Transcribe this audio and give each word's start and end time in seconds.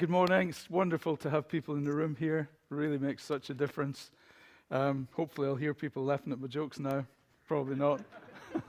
Good 0.00 0.08
morning. 0.08 0.48
It's 0.48 0.70
wonderful 0.70 1.18
to 1.18 1.28
have 1.28 1.46
people 1.46 1.74
in 1.74 1.84
the 1.84 1.92
room 1.92 2.16
here. 2.18 2.48
It 2.70 2.74
really 2.74 2.96
makes 2.96 3.22
such 3.22 3.50
a 3.50 3.54
difference. 3.54 4.10
Um, 4.70 5.06
hopefully, 5.12 5.46
I'll 5.46 5.56
hear 5.56 5.74
people 5.74 6.02
laughing 6.02 6.32
at 6.32 6.40
my 6.40 6.46
jokes 6.46 6.78
now. 6.78 7.04
Probably 7.46 7.76
not. 7.76 8.00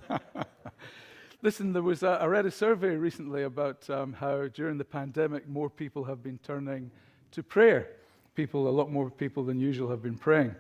Listen, 1.42 1.72
there 1.72 1.84
was 1.84 2.04
a, 2.04 2.20
I 2.22 2.26
read 2.26 2.46
a 2.46 2.52
survey 2.52 2.98
recently 2.98 3.44
about 3.44 3.90
um, 3.90 4.12
how 4.12 4.50
during 4.50 4.78
the 4.78 4.84
pandemic 4.84 5.48
more 5.48 5.70
people 5.70 6.04
have 6.04 6.22
been 6.22 6.38
turning 6.44 6.92
to 7.32 7.42
prayer. 7.42 7.88
People, 8.36 8.68
a 8.68 8.70
lot 8.70 8.92
more 8.92 9.10
people 9.10 9.46
than 9.46 9.58
usual, 9.58 9.90
have 9.90 10.04
been 10.04 10.18
praying. 10.18 10.54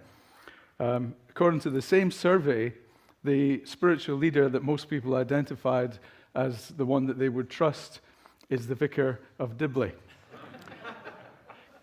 Um, 0.80 1.16
according 1.30 1.60
to 1.62 1.70
the 1.70 1.82
same 1.82 2.12
survey, 2.12 2.72
the 3.26 3.62
spiritual 3.66 4.16
leader 4.16 4.48
that 4.48 4.64
most 4.64 4.88
people 4.88 5.16
identified 5.16 6.00
as 6.34 6.70
the 6.70 6.86
one 6.86 7.08
that 7.08 7.20
they 7.20 7.28
would 7.28 7.50
trust 7.50 8.00
is 8.50 8.68
the 8.68 8.76
vicar 8.76 9.20
of 9.38 9.58
Dibley. 9.58 9.92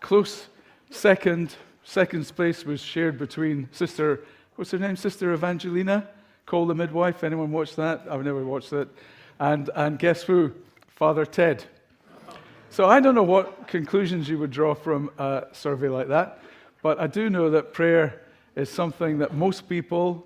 Close 0.09 0.47
second, 0.89 1.53
second 1.83 2.35
place 2.35 2.65
was 2.65 2.81
shared 2.81 3.19
between 3.19 3.69
Sister, 3.71 4.21
what's 4.55 4.71
her 4.71 4.79
name? 4.79 4.95
Sister 4.95 5.31
Evangelina, 5.35 6.09
Call 6.47 6.65
the 6.65 6.73
Midwife. 6.73 7.23
Anyone 7.23 7.51
watched 7.51 7.75
that? 7.75 8.07
I've 8.09 8.25
never 8.25 8.43
watched 8.43 8.73
it. 8.73 8.87
And, 9.39 9.69
and 9.75 9.99
guess 9.99 10.23
who? 10.23 10.51
Father 10.87 11.27
Ted. 11.27 11.63
So 12.71 12.87
I 12.87 12.99
don't 12.99 13.13
know 13.13 13.21
what 13.21 13.67
conclusions 13.67 14.27
you 14.27 14.39
would 14.39 14.49
draw 14.49 14.73
from 14.73 15.11
a 15.19 15.43
survey 15.51 15.89
like 15.89 16.07
that, 16.07 16.41
but 16.81 16.99
I 16.99 17.05
do 17.05 17.29
know 17.29 17.51
that 17.51 17.71
prayer 17.71 18.19
is 18.55 18.67
something 18.67 19.19
that 19.19 19.35
most 19.35 19.69
people 19.69 20.25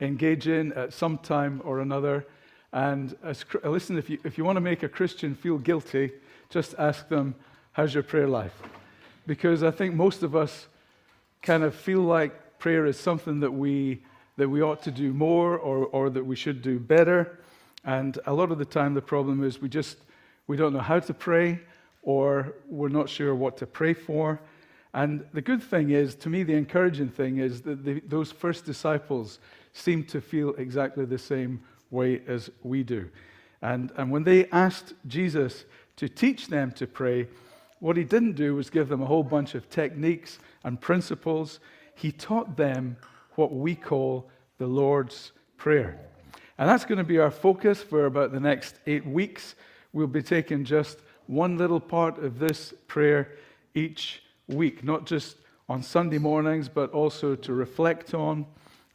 engage 0.00 0.48
in 0.48 0.72
at 0.72 0.92
some 0.92 1.18
time 1.18 1.62
or 1.64 1.78
another. 1.78 2.26
And 2.72 3.14
as, 3.22 3.44
listen, 3.62 3.96
if 3.96 4.10
you, 4.10 4.18
if 4.24 4.36
you 4.36 4.44
want 4.44 4.56
to 4.56 4.60
make 4.60 4.82
a 4.82 4.88
Christian 4.88 5.36
feel 5.36 5.58
guilty, 5.58 6.10
just 6.48 6.74
ask 6.78 7.08
them, 7.08 7.36
How's 7.74 7.94
your 7.94 8.02
prayer 8.02 8.26
life? 8.26 8.60
Because 9.30 9.62
I 9.62 9.70
think 9.70 9.94
most 9.94 10.24
of 10.24 10.34
us 10.34 10.66
kind 11.40 11.62
of 11.62 11.72
feel 11.72 12.00
like 12.00 12.58
prayer 12.58 12.84
is 12.84 12.98
something 12.98 13.38
that 13.38 13.52
we, 13.52 14.02
that 14.36 14.48
we 14.48 14.60
ought 14.60 14.82
to 14.82 14.90
do 14.90 15.12
more 15.12 15.56
or, 15.56 15.86
or 15.86 16.10
that 16.10 16.26
we 16.26 16.34
should 16.34 16.62
do 16.62 16.80
better. 16.80 17.38
And 17.84 18.18
a 18.26 18.32
lot 18.32 18.50
of 18.50 18.58
the 18.58 18.64
time, 18.64 18.92
the 18.92 19.00
problem 19.00 19.44
is 19.44 19.62
we 19.62 19.68
just 19.68 19.98
we 20.48 20.56
don't 20.56 20.72
know 20.72 20.80
how 20.80 20.98
to 20.98 21.14
pray 21.14 21.60
or 22.02 22.54
we're 22.68 22.88
not 22.88 23.08
sure 23.08 23.32
what 23.36 23.56
to 23.58 23.68
pray 23.68 23.94
for. 23.94 24.40
And 24.94 25.24
the 25.32 25.42
good 25.42 25.62
thing 25.62 25.90
is, 25.90 26.16
to 26.16 26.28
me, 26.28 26.42
the 26.42 26.54
encouraging 26.54 27.10
thing 27.10 27.38
is 27.38 27.62
that 27.62 27.84
the, 27.84 28.00
those 28.08 28.32
first 28.32 28.64
disciples 28.64 29.38
seem 29.72 30.02
to 30.06 30.20
feel 30.20 30.56
exactly 30.56 31.04
the 31.04 31.18
same 31.18 31.60
way 31.92 32.20
as 32.26 32.50
we 32.64 32.82
do. 32.82 33.08
And, 33.62 33.92
and 33.96 34.10
when 34.10 34.24
they 34.24 34.46
asked 34.46 34.94
Jesus 35.06 35.66
to 35.98 36.08
teach 36.08 36.48
them 36.48 36.72
to 36.72 36.88
pray, 36.88 37.28
what 37.80 37.96
he 37.96 38.04
didn't 38.04 38.32
do 38.32 38.54
was 38.54 38.70
give 38.70 38.88
them 38.88 39.02
a 39.02 39.06
whole 39.06 39.22
bunch 39.24 39.54
of 39.54 39.68
techniques 39.68 40.38
and 40.64 40.80
principles. 40.80 41.60
He 41.94 42.12
taught 42.12 42.56
them 42.56 42.96
what 43.34 43.52
we 43.52 43.74
call 43.74 44.30
the 44.58 44.66
Lord's 44.66 45.32
Prayer. 45.56 45.98
And 46.58 46.68
that's 46.68 46.84
going 46.84 46.98
to 46.98 47.04
be 47.04 47.18
our 47.18 47.30
focus 47.30 47.82
for 47.82 48.06
about 48.06 48.32
the 48.32 48.40
next 48.40 48.76
eight 48.86 49.06
weeks. 49.06 49.54
We'll 49.92 50.06
be 50.06 50.22
taking 50.22 50.64
just 50.64 50.98
one 51.26 51.56
little 51.56 51.80
part 51.80 52.18
of 52.22 52.38
this 52.38 52.74
prayer 52.86 53.32
each 53.74 54.22
week, 54.46 54.84
not 54.84 55.06
just 55.06 55.36
on 55.68 55.82
Sunday 55.82 56.18
mornings, 56.18 56.68
but 56.68 56.90
also 56.92 57.34
to 57.34 57.52
reflect 57.54 58.12
on 58.14 58.44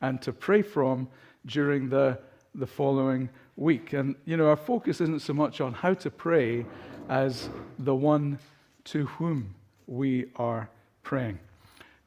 and 0.01 0.21
to 0.21 0.33
pray 0.33 0.61
from 0.61 1.07
during 1.45 1.89
the, 1.89 2.19
the 2.53 2.67
following 2.67 3.29
week. 3.55 3.93
And, 3.93 4.15
you 4.25 4.37
know, 4.37 4.47
our 4.47 4.57
focus 4.57 5.01
isn't 5.01 5.21
so 5.21 5.33
much 5.33 5.61
on 5.61 5.73
how 5.73 5.93
to 5.95 6.11
pray 6.11 6.65
as 7.09 7.49
the 7.79 7.95
one 7.95 8.37
to 8.85 9.05
whom 9.05 9.53
we 9.87 10.25
are 10.35 10.69
praying. 11.03 11.39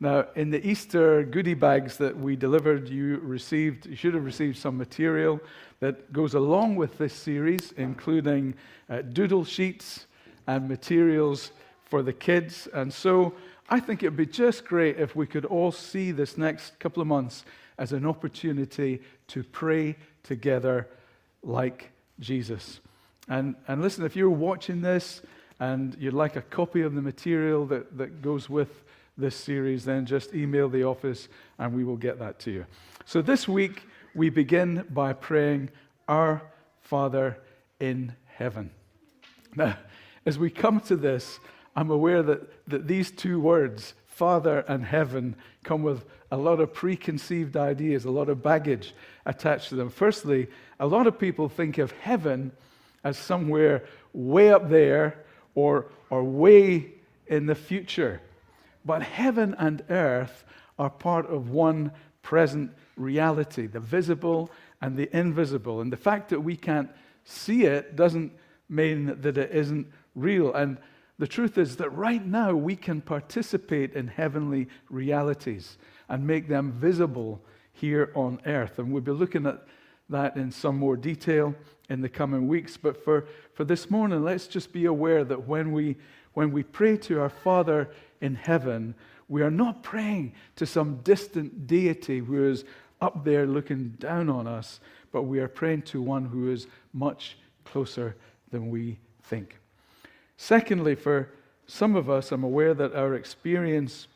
Now, 0.00 0.26
in 0.36 0.50
the 0.50 0.64
Easter 0.64 1.24
goodie 1.24 1.54
bags 1.54 1.96
that 1.96 2.16
we 2.16 2.36
delivered, 2.36 2.88
you 2.88 3.18
received, 3.18 3.86
you 3.86 3.96
should 3.96 4.14
have 4.14 4.24
received 4.24 4.56
some 4.56 4.78
material 4.78 5.40
that 5.80 6.12
goes 6.12 6.34
along 6.34 6.76
with 6.76 6.98
this 6.98 7.12
series, 7.12 7.72
including 7.76 8.54
uh, 8.88 9.02
doodle 9.02 9.44
sheets 9.44 10.06
and 10.46 10.68
materials 10.68 11.50
for 11.84 12.02
the 12.02 12.12
kids. 12.12 12.68
And 12.74 12.92
so 12.92 13.34
I 13.68 13.80
think 13.80 14.02
it 14.02 14.06
would 14.06 14.16
be 14.16 14.26
just 14.26 14.64
great 14.64 14.98
if 14.98 15.16
we 15.16 15.26
could 15.26 15.44
all 15.44 15.72
see 15.72 16.12
this 16.12 16.38
next 16.38 16.78
couple 16.78 17.00
of 17.00 17.08
months 17.08 17.44
as 17.76 17.92
an 17.92 18.06
opportunity 18.06 19.02
to 19.28 19.42
pray 19.42 19.96
together 20.22 20.88
like 21.42 21.90
Jesus. 22.20 22.80
And, 23.28 23.56
and 23.66 23.82
listen, 23.82 24.04
if 24.04 24.14
you're 24.14 24.30
watching 24.30 24.80
this, 24.80 25.22
and 25.60 25.96
you'd 25.98 26.14
like 26.14 26.36
a 26.36 26.42
copy 26.42 26.82
of 26.82 26.94
the 26.94 27.02
material 27.02 27.66
that, 27.66 27.96
that 27.98 28.22
goes 28.22 28.48
with 28.48 28.84
this 29.16 29.34
series, 29.34 29.84
then 29.84 30.06
just 30.06 30.34
email 30.34 30.68
the 30.68 30.84
office 30.84 31.28
and 31.58 31.74
we 31.74 31.84
will 31.84 31.96
get 31.96 32.18
that 32.20 32.38
to 32.40 32.50
you. 32.50 32.66
So 33.04 33.20
this 33.20 33.48
week, 33.48 33.82
we 34.14 34.30
begin 34.30 34.84
by 34.90 35.12
praying, 35.12 35.70
Our 36.06 36.42
Father 36.80 37.38
in 37.80 38.14
heaven. 38.26 38.70
Now, 39.56 39.76
as 40.24 40.38
we 40.38 40.50
come 40.50 40.80
to 40.82 40.96
this, 40.96 41.40
I'm 41.74 41.90
aware 41.90 42.22
that, 42.22 42.68
that 42.68 42.86
these 42.86 43.10
two 43.10 43.40
words, 43.40 43.94
Father 44.06 44.60
and 44.68 44.84
heaven, 44.84 45.36
come 45.64 45.82
with 45.82 46.04
a 46.30 46.36
lot 46.36 46.60
of 46.60 46.72
preconceived 46.72 47.56
ideas, 47.56 48.04
a 48.04 48.10
lot 48.10 48.28
of 48.28 48.42
baggage 48.42 48.94
attached 49.26 49.70
to 49.70 49.74
them. 49.74 49.88
Firstly, 49.88 50.48
a 50.78 50.86
lot 50.86 51.06
of 51.06 51.18
people 51.18 51.48
think 51.48 51.78
of 51.78 51.92
heaven 51.92 52.52
as 53.04 53.16
somewhere 53.16 53.84
way 54.12 54.52
up 54.52 54.68
there 54.68 55.24
or, 55.58 55.86
or 56.08 56.22
way 56.22 56.86
in 57.26 57.46
the 57.46 57.54
future. 57.56 58.20
But 58.84 59.02
heaven 59.02 59.56
and 59.58 59.82
earth 59.90 60.44
are 60.78 60.88
part 60.88 61.26
of 61.26 61.50
one 61.50 61.90
present 62.22 62.70
reality 62.96 63.66
the 63.66 63.80
visible 63.80 64.52
and 64.80 64.96
the 64.96 65.08
invisible. 65.16 65.80
And 65.80 65.92
the 65.92 65.96
fact 65.96 66.28
that 66.28 66.40
we 66.40 66.54
can't 66.54 66.88
see 67.24 67.64
it 67.64 67.96
doesn't 67.96 68.30
mean 68.68 69.20
that 69.20 69.36
it 69.36 69.50
isn't 69.50 69.88
real. 70.14 70.54
And 70.54 70.78
the 71.18 71.26
truth 71.26 71.58
is 71.58 71.74
that 71.78 71.90
right 71.90 72.24
now 72.24 72.54
we 72.54 72.76
can 72.76 73.00
participate 73.00 73.94
in 73.94 74.06
heavenly 74.06 74.68
realities 74.88 75.76
and 76.08 76.24
make 76.24 76.46
them 76.46 76.70
visible 76.70 77.42
here 77.72 78.12
on 78.14 78.40
earth. 78.46 78.78
And 78.78 78.92
we'll 78.92 79.02
be 79.02 79.10
looking 79.10 79.44
at 79.44 79.66
that 80.08 80.36
in 80.36 80.52
some 80.52 80.76
more 80.76 80.96
detail 80.96 81.52
in 81.88 82.00
the 82.00 82.08
coming 82.08 82.48
weeks. 82.48 82.76
But 82.76 83.02
for, 83.02 83.26
for 83.54 83.64
this 83.64 83.90
morning, 83.90 84.22
let's 84.22 84.46
just 84.46 84.72
be 84.72 84.84
aware 84.84 85.24
that 85.24 85.46
when 85.46 85.72
we, 85.72 85.96
when 86.34 86.52
we 86.52 86.62
pray 86.62 86.96
to 86.98 87.20
our 87.20 87.28
Father 87.28 87.90
in 88.20 88.34
heaven, 88.34 88.94
we 89.28 89.42
are 89.42 89.50
not 89.50 89.82
praying 89.82 90.32
to 90.56 90.66
some 90.66 90.96
distant 91.04 91.66
deity 91.66 92.18
who 92.18 92.48
is 92.48 92.64
up 93.00 93.24
there 93.24 93.46
looking 93.46 93.90
down 93.98 94.28
on 94.28 94.46
us, 94.46 94.80
but 95.12 95.22
we 95.22 95.40
are 95.40 95.48
praying 95.48 95.82
to 95.82 96.02
one 96.02 96.24
who 96.24 96.50
is 96.50 96.66
much 96.92 97.38
closer 97.64 98.16
than 98.50 98.70
we 98.70 98.98
think. 99.22 99.58
Secondly, 100.36 100.94
for 100.94 101.30
some 101.66 101.96
of 101.96 102.08
us, 102.08 102.32
I'm 102.32 102.44
aware 102.44 102.74
that 102.74 102.94
our 102.94 103.14
experience 103.14 104.08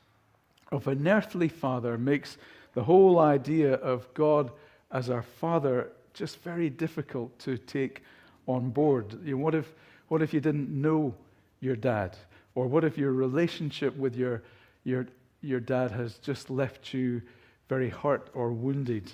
of 0.70 0.88
an 0.88 1.06
earthly 1.06 1.48
father 1.48 1.98
makes 1.98 2.38
the 2.72 2.84
whole 2.84 3.18
idea 3.18 3.74
of 3.74 4.12
God 4.14 4.50
as 4.90 5.10
our 5.10 5.22
father 5.22 5.90
just 6.14 6.42
very 6.42 6.70
difficult 6.70 7.38
to 7.40 7.56
take 7.58 8.02
on 8.46 8.70
board. 8.70 9.18
You 9.24 9.36
know, 9.36 9.42
what, 9.42 9.54
if, 9.54 9.72
what 10.08 10.22
if 10.22 10.34
you 10.34 10.40
didn't 10.40 10.68
know 10.70 11.14
your 11.60 11.76
dad? 11.76 12.16
Or 12.54 12.66
what 12.66 12.84
if 12.84 12.98
your 12.98 13.12
relationship 13.12 13.96
with 13.96 14.16
your, 14.16 14.42
your, 14.84 15.06
your 15.40 15.60
dad 15.60 15.90
has 15.90 16.18
just 16.18 16.50
left 16.50 16.92
you 16.92 17.22
very 17.68 17.88
hurt 17.88 18.28
or 18.34 18.52
wounded? 18.52 19.10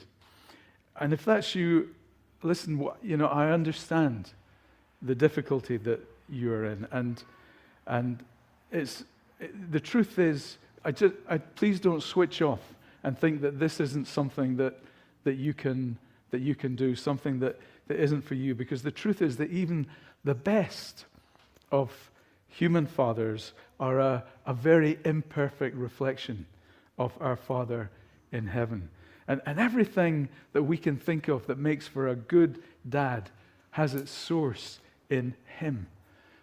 And 1.01 1.13
if 1.13 1.25
that's 1.25 1.55
you, 1.55 1.95
listen, 2.43 2.89
you 3.03 3.17
know, 3.17 3.27
I 3.27 3.51
understand 3.51 4.31
the 5.03 5.15
difficulty 5.15 5.77
that 5.77 6.01
you're 6.29 6.65
in. 6.65 6.87
And, 6.91 7.23
and 7.87 8.25
it's, 8.73 9.05
it, 9.39 9.71
the 9.73 9.81
truth 9.81 10.19
is, 10.19 10.59
I 10.85 10.93
just, 10.93 11.15
I, 11.29 11.39
please 11.39 11.81
don't 11.81 12.03
switch 12.03 12.43
off 12.43 12.61
and 13.05 13.17
think 13.17 13.41
that 13.43 13.59
this 13.59 13.81
isn't 13.81 14.09
something 14.09 14.57
that, 14.57 14.81
that 15.25 15.35
you 15.35 15.55
can 15.55 15.97
that 16.31 16.41
you 16.41 16.55
can 16.55 16.77
do, 16.77 16.95
something 16.95 17.41
that, 17.41 17.59
that 17.87 18.01
isn't 18.01 18.23
for 18.23 18.35
you. 18.35 18.55
Because 18.55 18.83
the 18.83 18.91
truth 18.91 19.23
is 19.23 19.37
that 19.39 19.51
even 19.51 19.87
the 20.25 20.35
best 20.35 21.05
of 21.71 22.11
human 22.49 22.87
fathers 22.87 23.53
are 23.79 24.01
a, 24.01 24.25
a 24.47 24.55
very 24.55 24.99
imperfect 25.05 25.77
reflection 25.77 26.47
of 26.99 27.13
our 27.21 27.37
Father 27.37 27.91
in 28.33 28.47
heaven. 28.47 28.89
And, 29.27 29.41
and 29.47 29.59
everything 29.59 30.29
that 30.53 30.63
we 30.63 30.77
can 30.77 30.97
think 30.97 31.29
of 31.29 31.47
that 31.47 31.59
makes 31.59 31.87
for 31.87 32.09
a 32.09 32.17
good 32.17 32.63
dad 32.89 33.31
has 33.71 33.95
its 33.95 34.11
source 34.11 34.81
in 35.11 35.35
Him. 35.59 35.87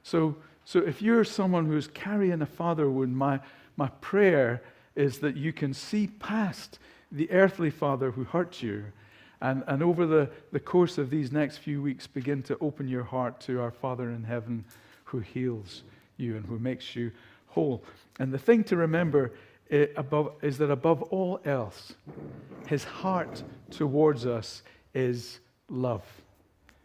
So, 0.04 0.36
so 0.66 0.80
if 0.80 1.02
you're 1.02 1.24
someone 1.24 1.66
who's 1.66 1.88
carrying 1.88 2.42
a 2.42 2.46
father 2.46 2.90
wound, 2.90 3.18
my, 3.18 3.40
my 3.76 3.90
prayer 4.02 4.62
is 4.96 5.20
that 5.20 5.36
you 5.36 5.52
can 5.52 5.74
see 5.74 6.08
past 6.08 6.80
the 7.12 7.30
earthly 7.32 7.70
father 7.70 8.12
who 8.12 8.24
hurt 8.24 8.62
you 8.62 8.86
and, 9.42 9.64
and 9.68 9.84
over 9.84 10.06
the, 10.06 10.30
the 10.52 10.60
course 10.60 10.98
of 10.98 11.10
these 11.10 11.32
next 11.32 11.58
few 11.58 11.82
weeks, 11.82 12.08
begin 12.08 12.42
to 12.44 12.58
open 12.60 12.88
your 12.88 13.04
heart 13.04 13.40
to 13.42 13.62
our 13.62 13.72
Father 13.72 14.10
in 14.12 14.24
heaven 14.24 14.66
who 15.06 15.20
heals 15.20 15.84
you 16.18 16.36
and 16.36 16.46
who 16.46 16.58
makes 16.60 16.96
you 16.96 17.12
whole. 17.48 17.84
And 18.20 18.34
the 18.34 18.38
thing 18.38 18.64
to 18.66 18.76
remember 18.76 19.34
eh, 19.72 19.88
above, 19.96 20.34
is 20.42 20.58
that 20.60 20.72
above 20.72 21.04
all 21.04 21.40
else, 21.46 21.94
his 22.68 22.84
heart 22.84 23.44
towards 23.72 24.26
us 24.26 24.64
is 24.94 25.40
love. 25.70 26.04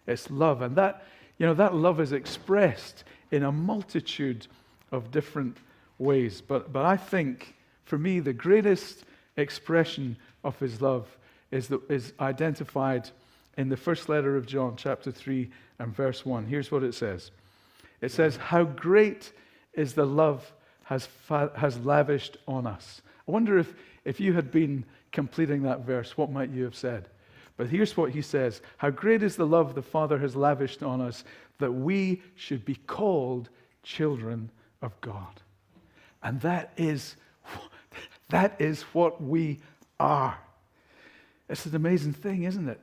It's 0.07 0.31
love. 0.31 0.63
And 0.63 0.77
that, 0.77 1.05
you 1.39 1.47
know, 1.47 1.55
that 1.55 1.75
love 1.75 2.01
is 2.01 2.13
expressed 2.13 3.05
in 3.31 3.45
a 3.45 3.53
multitude 3.53 4.47
of 4.93 5.11
different 5.11 5.57
ways. 5.99 6.41
But, 6.41 6.73
but 6.73 6.85
I 6.85 6.97
think, 6.97 7.55
for 7.85 7.99
me, 7.99 8.21
the 8.21 8.33
greatest 8.33 9.05
expression 9.37 10.17
of 10.43 10.59
his 10.59 10.81
love 10.81 11.07
is, 11.51 11.69
the, 11.69 11.81
is 11.89 12.13
identified 12.21 13.11
in 13.57 13.69
the 13.69 13.77
first 13.77 14.09
letter 14.09 14.37
of 14.37 14.47
John, 14.47 14.75
chapter 14.77 15.11
3 15.11 15.51
and 15.79 15.95
verse 15.95 16.25
1. 16.25 16.47
Here's 16.47 16.71
what 16.71 16.83
it 16.83 16.95
says 16.95 17.31
It 18.01 18.13
says, 18.13 18.37
How 18.37 18.65
great 18.65 19.33
is 19.75 19.95
the 19.95 20.07
love 20.07 20.53
has, 20.85 21.07
fa- 21.07 21.53
has 21.57 21.79
lavished 21.79 22.37
on 22.49 22.67
us. 22.67 23.03
I 23.29 23.33
wonder 23.33 23.59
if, 23.59 23.75
if 24.05 24.21
you 24.21 24.33
had 24.33 24.51
been 24.51 24.85
completing 25.13 25.63
that 25.63 25.81
verse, 25.81 26.17
what 26.17 26.31
might 26.31 26.51
you 26.51 26.65
have 26.65 26.75
said? 26.75 27.09
But 27.57 27.69
here's 27.69 27.97
what 27.97 28.11
he 28.11 28.23
says 28.23 28.63
How 28.79 28.91
great 28.91 29.23
is 29.23 29.37
the 29.37 29.47
love 29.47 29.75
the 29.75 29.83
Father 29.83 30.19
has 30.19 30.35
lavished 30.35 30.83
on 30.83 31.01
us 31.01 31.25
that 31.59 31.73
we 31.73 32.23
should 32.35 32.65
be 32.65 32.75
called 32.75 33.51
children 33.83 34.51
of 34.83 34.99
God. 35.01 35.43
And 36.23 36.41
that 36.41 36.73
is, 36.77 37.17
that 38.31 38.61
is 38.61 38.83
what 38.95 39.23
we 39.23 39.61
are. 39.99 40.39
It's 41.51 41.67
an 41.67 41.75
amazing 41.75 42.13
thing, 42.13 42.45
isn't 42.45 42.69
it? 42.69 42.81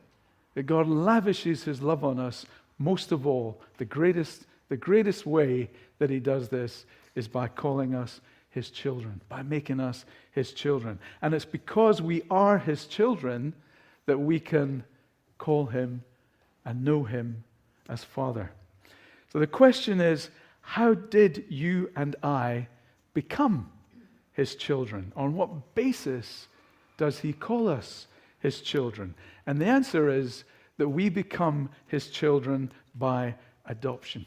That 0.54 0.64
God 0.64 0.88
lavishes 0.88 1.64
his 1.64 1.81
love 1.81 2.04
on 2.04 2.19
us. 2.19 2.46
Most 2.78 3.12
of 3.12 3.25
all, 3.25 3.60
the 3.78 3.86
greatest, 3.86 4.46
the 4.69 4.78
greatest 4.78 5.25
way 5.25 5.69
that 6.00 6.10
he 6.10 6.19
does 6.19 6.50
this 6.50 6.86
is 7.16 7.28
by 7.28 7.48
calling 7.48 7.96
us 7.96 8.19
his 8.50 8.69
children, 8.69 9.22
by 9.30 9.42
making 9.42 9.80
us 9.80 10.06
his 10.31 10.52
children. 10.52 11.00
And 11.22 11.34
it's 11.34 11.46
because 11.46 12.02
we 12.02 12.24
are 12.30 12.58
his 12.58 12.86
children 12.86 13.54
that 14.06 14.19
we 14.19 14.40
can 14.40 14.84
call 15.38 15.68
him 15.68 16.04
and 16.66 16.84
know 16.84 17.04
him 17.04 17.44
as 17.88 18.04
Father. 18.04 18.52
So 19.31 19.40
the 19.40 19.48
question 19.48 20.02
is 20.02 20.30
how 20.62 20.94
did 20.94 21.46
you 21.48 21.90
and 21.96 22.18
I 22.22 22.68
become 23.14 23.72
his 24.34 24.56
children? 24.56 25.14
On 25.16 25.36
what 25.36 25.74
basis 25.74 26.48
does 26.98 27.19
he 27.19 27.31
call 27.31 27.69
us 27.69 28.08
his 28.39 28.62
children? 28.62 29.16
And 29.45 29.60
the 29.60 29.66
answer 29.66 30.10
is 30.10 30.44
that 30.78 30.89
we 30.89 31.10
become 31.10 31.69
his 31.88 32.07
children 32.07 32.72
by 32.95 33.36
adoption. 33.66 34.25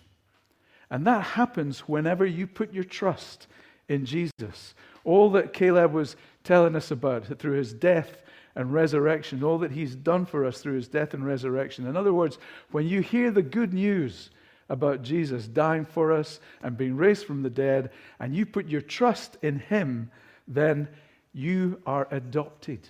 And 0.91 1.07
that 1.07 1.23
happens 1.23 1.81
whenever 1.81 2.27
you 2.27 2.47
put 2.47 2.73
your 2.73 2.85
trust 2.85 3.47
in 3.89 4.05
Jesus. 4.05 4.75
All 5.05 5.31
that 5.31 5.53
Caleb 5.53 5.93
was 5.93 6.17
telling 6.45 6.75
us 6.75 6.91
about 6.91 7.39
through 7.39 7.57
his 7.57 7.73
death 7.73 8.23
and 8.57 8.73
resurrection, 8.73 9.45
all 9.45 9.59
that 9.59 9.71
he's 9.71 9.95
done 9.95 10.27
for 10.27 10.45
us 10.45 10.61
through 10.61 10.75
his 10.75 10.89
death 10.89 11.15
and 11.15 11.25
resurrection. 11.25 11.87
In 11.87 11.97
other 11.97 12.13
words, 12.13 12.39
when 12.73 12.89
you 12.89 13.01
hear 13.01 13.31
the 13.31 13.43
good 13.43 13.73
news 13.73 14.31
about 14.69 15.03
Jesus 15.03 15.47
dying 15.47 15.85
for 15.85 16.13
us 16.13 16.41
and 16.63 16.77
being 16.77 16.97
raised 16.97 17.27
from 17.27 17.43
the 17.43 17.51
dead, 17.51 17.91
and 18.19 18.35
you 18.35 18.47
put 18.47 18.69
your 18.69 18.81
trust 18.81 19.37
in 19.43 19.59
him, 19.59 20.11
then 20.49 20.89
you 21.33 21.81
are 21.87 22.09
adopted 22.11 22.81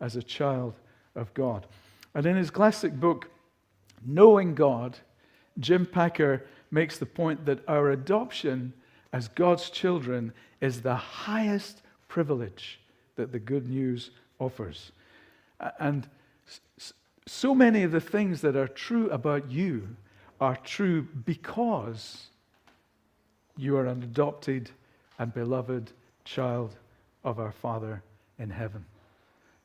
as 0.00 0.16
a 0.16 0.22
child 0.22 0.74
of 1.14 1.32
God. 1.34 1.66
And 2.14 2.26
in 2.26 2.36
his 2.36 2.50
classic 2.50 2.98
book, 2.98 3.28
Knowing 4.04 4.54
God, 4.54 4.98
Jim 5.58 5.86
Packer 5.86 6.44
makes 6.70 6.98
the 6.98 7.06
point 7.06 7.44
that 7.46 7.60
our 7.68 7.90
adoption 7.90 8.72
as 9.12 9.28
God's 9.28 9.70
children 9.70 10.32
is 10.60 10.82
the 10.82 10.94
highest 10.94 11.82
privilege 12.08 12.80
that 13.16 13.32
the 13.32 13.38
good 13.38 13.68
news 13.68 14.10
offers. 14.38 14.92
And 15.80 16.06
so 17.26 17.54
many 17.54 17.82
of 17.82 17.92
the 17.92 18.00
things 18.00 18.40
that 18.42 18.56
are 18.56 18.68
true 18.68 19.10
about 19.10 19.50
you 19.50 19.96
are 20.40 20.56
true 20.56 21.02
because 21.24 22.28
you 23.56 23.76
are 23.76 23.86
an 23.86 24.02
adopted 24.02 24.70
and 25.18 25.34
beloved 25.34 25.90
child 26.24 26.76
of 27.24 27.40
our 27.40 27.52
Father 27.52 28.02
in 28.38 28.50
heaven. 28.50 28.84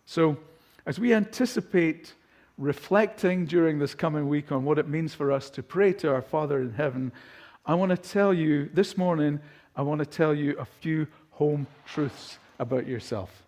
So, 0.06 0.38
as 0.86 1.00
we 1.00 1.14
anticipate 1.14 2.14
reflecting 2.58 3.46
during 3.46 3.80
this 3.80 3.96
coming 3.96 4.28
week 4.28 4.52
on 4.52 4.66
what 4.66 4.78
it 4.78 4.88
means 4.88 5.14
for 5.14 5.32
us 5.32 5.50
to 5.52 5.64
pray 5.64 5.94
to 5.94 6.14
our 6.14 6.22
Father 6.22 6.60
in 6.60 6.74
heaven, 6.74 7.12
I 7.66 7.76
want 7.76 7.92
to 7.92 7.98
tell 7.98 8.34
you 8.34 8.70
this 8.74 8.98
morning, 8.98 9.40
I 9.76 9.82
want 9.82 10.00
to 10.00 10.06
tell 10.06 10.34
you 10.34 10.58
a 10.60 10.66
few 10.66 11.08
home 11.32 11.66
truths 11.86 12.38
about 12.60 12.86
yourself. 12.86 13.44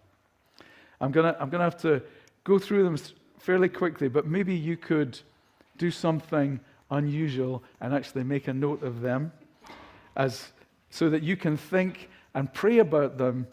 I'm 1.01 1.11
going 1.11 1.31
to, 1.31 1.41
I'm 1.41 1.49
going 1.49 1.59
to 1.59 1.65
have 1.65 1.81
to 1.81 2.01
go 2.45 2.57
through 2.57 2.83
them 2.83 2.97
fairly 3.37 3.69
quickly, 3.69 4.07
but 4.07 4.25
maybe 4.25 4.55
you 4.55 4.77
could 4.77 5.19
do 5.77 5.91
something 5.91 6.59
unusual 6.89 7.63
and 7.81 7.93
actually 7.93 8.23
make 8.23 8.47
a 8.47 8.53
note 8.53 8.81
of 8.81 9.01
them 9.01 9.31
as, 10.15 10.51
so 10.89 11.09
that 11.09 11.21
you 11.21 11.35
can 11.35 11.57
think 11.57 12.09
and 12.33 12.51
pray 12.53 12.79
about 12.79 13.17
them 13.17 13.45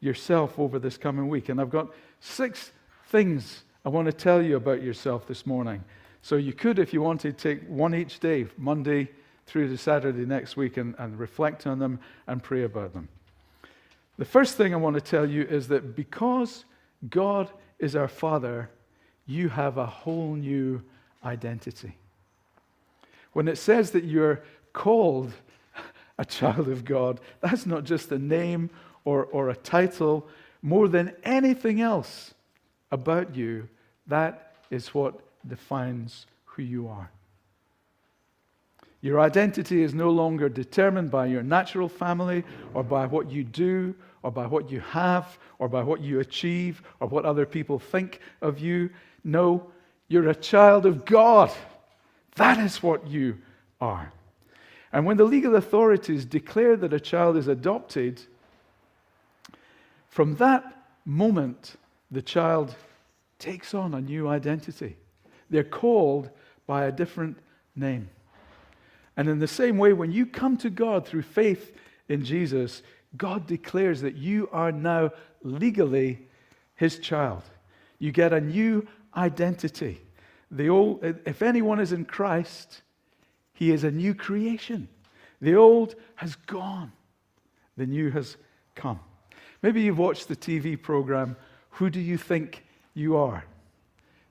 yourself 0.00 0.58
over 0.58 0.78
this 0.78 0.98
coming 0.98 1.28
week. 1.28 1.48
And 1.48 1.60
I've 1.60 1.70
got 1.70 1.88
six 2.24 2.72
things 3.08 3.64
I 3.84 3.90
want 3.90 4.06
to 4.06 4.12
tell 4.12 4.42
you 4.42 4.56
about 4.56 4.82
yourself 4.82 5.26
this 5.26 5.46
morning. 5.46 5.84
So 6.22 6.36
you 6.36 6.54
could, 6.54 6.78
if 6.78 6.94
you 6.94 7.02
wanted, 7.02 7.36
take 7.36 7.62
one 7.68 7.94
each 7.94 8.18
day, 8.18 8.46
Monday 8.56 9.10
through 9.46 9.68
to 9.68 9.76
Saturday 9.76 10.24
next 10.24 10.56
week, 10.56 10.78
and, 10.78 10.94
and 10.98 11.18
reflect 11.18 11.66
on 11.66 11.78
them 11.78 12.00
and 12.26 12.42
pray 12.42 12.64
about 12.64 12.94
them. 12.94 13.08
The 14.16 14.24
first 14.24 14.56
thing 14.56 14.72
I 14.72 14.78
want 14.78 14.94
to 14.94 15.02
tell 15.02 15.28
you 15.28 15.42
is 15.42 15.68
that 15.68 15.94
because 15.94 16.64
God 17.10 17.50
is 17.78 17.94
our 17.94 18.08
Father, 18.08 18.70
you 19.26 19.50
have 19.50 19.76
a 19.76 19.86
whole 19.86 20.34
new 20.34 20.82
identity. 21.24 21.94
When 23.34 23.48
it 23.48 23.58
says 23.58 23.90
that 23.90 24.04
you're 24.04 24.42
called 24.72 25.32
a 26.18 26.24
child 26.24 26.68
of 26.68 26.86
God, 26.86 27.20
that's 27.42 27.66
not 27.66 27.84
just 27.84 28.10
a 28.12 28.18
name 28.18 28.70
or, 29.04 29.26
or 29.26 29.50
a 29.50 29.56
title. 29.56 30.26
More 30.64 30.88
than 30.88 31.12
anything 31.24 31.82
else 31.82 32.32
about 32.90 33.36
you, 33.36 33.68
that 34.06 34.54
is 34.70 34.94
what 34.94 35.20
defines 35.46 36.24
who 36.46 36.62
you 36.62 36.88
are. 36.88 37.10
Your 39.02 39.20
identity 39.20 39.82
is 39.82 39.92
no 39.92 40.08
longer 40.08 40.48
determined 40.48 41.10
by 41.10 41.26
your 41.26 41.42
natural 41.42 41.90
family 41.90 42.44
or 42.72 42.82
by 42.82 43.04
what 43.04 43.30
you 43.30 43.44
do 43.44 43.94
or 44.22 44.30
by 44.30 44.46
what 44.46 44.70
you 44.70 44.80
have 44.80 45.38
or 45.58 45.68
by 45.68 45.82
what 45.82 46.00
you 46.00 46.20
achieve 46.20 46.82
or 46.98 47.08
what 47.08 47.26
other 47.26 47.44
people 47.44 47.78
think 47.78 48.20
of 48.40 48.58
you. 48.58 48.88
No, 49.22 49.66
you're 50.08 50.30
a 50.30 50.34
child 50.34 50.86
of 50.86 51.04
God. 51.04 51.52
That 52.36 52.56
is 52.56 52.82
what 52.82 53.06
you 53.06 53.36
are. 53.82 54.10
And 54.94 55.04
when 55.04 55.18
the 55.18 55.24
legal 55.24 55.56
authorities 55.56 56.24
declare 56.24 56.74
that 56.78 56.94
a 56.94 57.00
child 57.00 57.36
is 57.36 57.48
adopted, 57.48 58.22
from 60.14 60.36
that 60.36 60.86
moment, 61.04 61.74
the 62.12 62.22
child 62.22 62.72
takes 63.40 63.74
on 63.74 63.94
a 63.94 64.00
new 64.00 64.28
identity. 64.28 64.96
They're 65.50 65.64
called 65.64 66.30
by 66.68 66.84
a 66.84 66.92
different 66.92 67.36
name. 67.74 68.08
And 69.16 69.28
in 69.28 69.40
the 69.40 69.48
same 69.48 69.76
way, 69.76 69.92
when 69.92 70.12
you 70.12 70.24
come 70.24 70.56
to 70.58 70.70
God 70.70 71.04
through 71.04 71.22
faith 71.22 71.76
in 72.08 72.24
Jesus, 72.24 72.84
God 73.16 73.48
declares 73.48 74.02
that 74.02 74.14
you 74.14 74.48
are 74.52 74.70
now 74.70 75.10
legally 75.42 76.28
his 76.76 77.00
child. 77.00 77.42
You 77.98 78.12
get 78.12 78.32
a 78.32 78.40
new 78.40 78.86
identity. 79.16 80.00
The 80.48 80.68
old, 80.68 81.02
if 81.02 81.42
anyone 81.42 81.80
is 81.80 81.90
in 81.90 82.04
Christ, 82.04 82.82
he 83.52 83.72
is 83.72 83.82
a 83.82 83.90
new 83.90 84.14
creation. 84.14 84.86
The 85.40 85.56
old 85.56 85.96
has 86.14 86.36
gone, 86.36 86.92
the 87.76 87.86
new 87.86 88.12
has 88.12 88.36
come. 88.76 89.00
Maybe 89.64 89.80
you've 89.80 89.96
watched 89.96 90.28
the 90.28 90.36
TV 90.36 90.80
program, 90.80 91.36
Who 91.70 91.88
Do 91.88 91.98
You 91.98 92.18
Think 92.18 92.66
You 92.92 93.16
Are? 93.16 93.46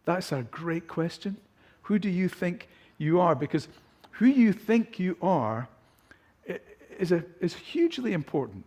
That's 0.06 0.32
a 0.32 0.44
great 0.44 0.88
question. 0.88 1.38
Who 1.82 1.98
do 1.98 2.08
you 2.08 2.30
think 2.30 2.70
you 3.00 3.20
are? 3.20 3.34
Because 3.34 3.68
who 4.12 4.28
you 4.28 4.54
think 4.54 5.00
you 5.00 5.18
are 5.24 5.68
is, 7.00 7.12
a, 7.12 7.24
is 7.42 7.56
hugely 7.56 8.14
important. 8.14 8.64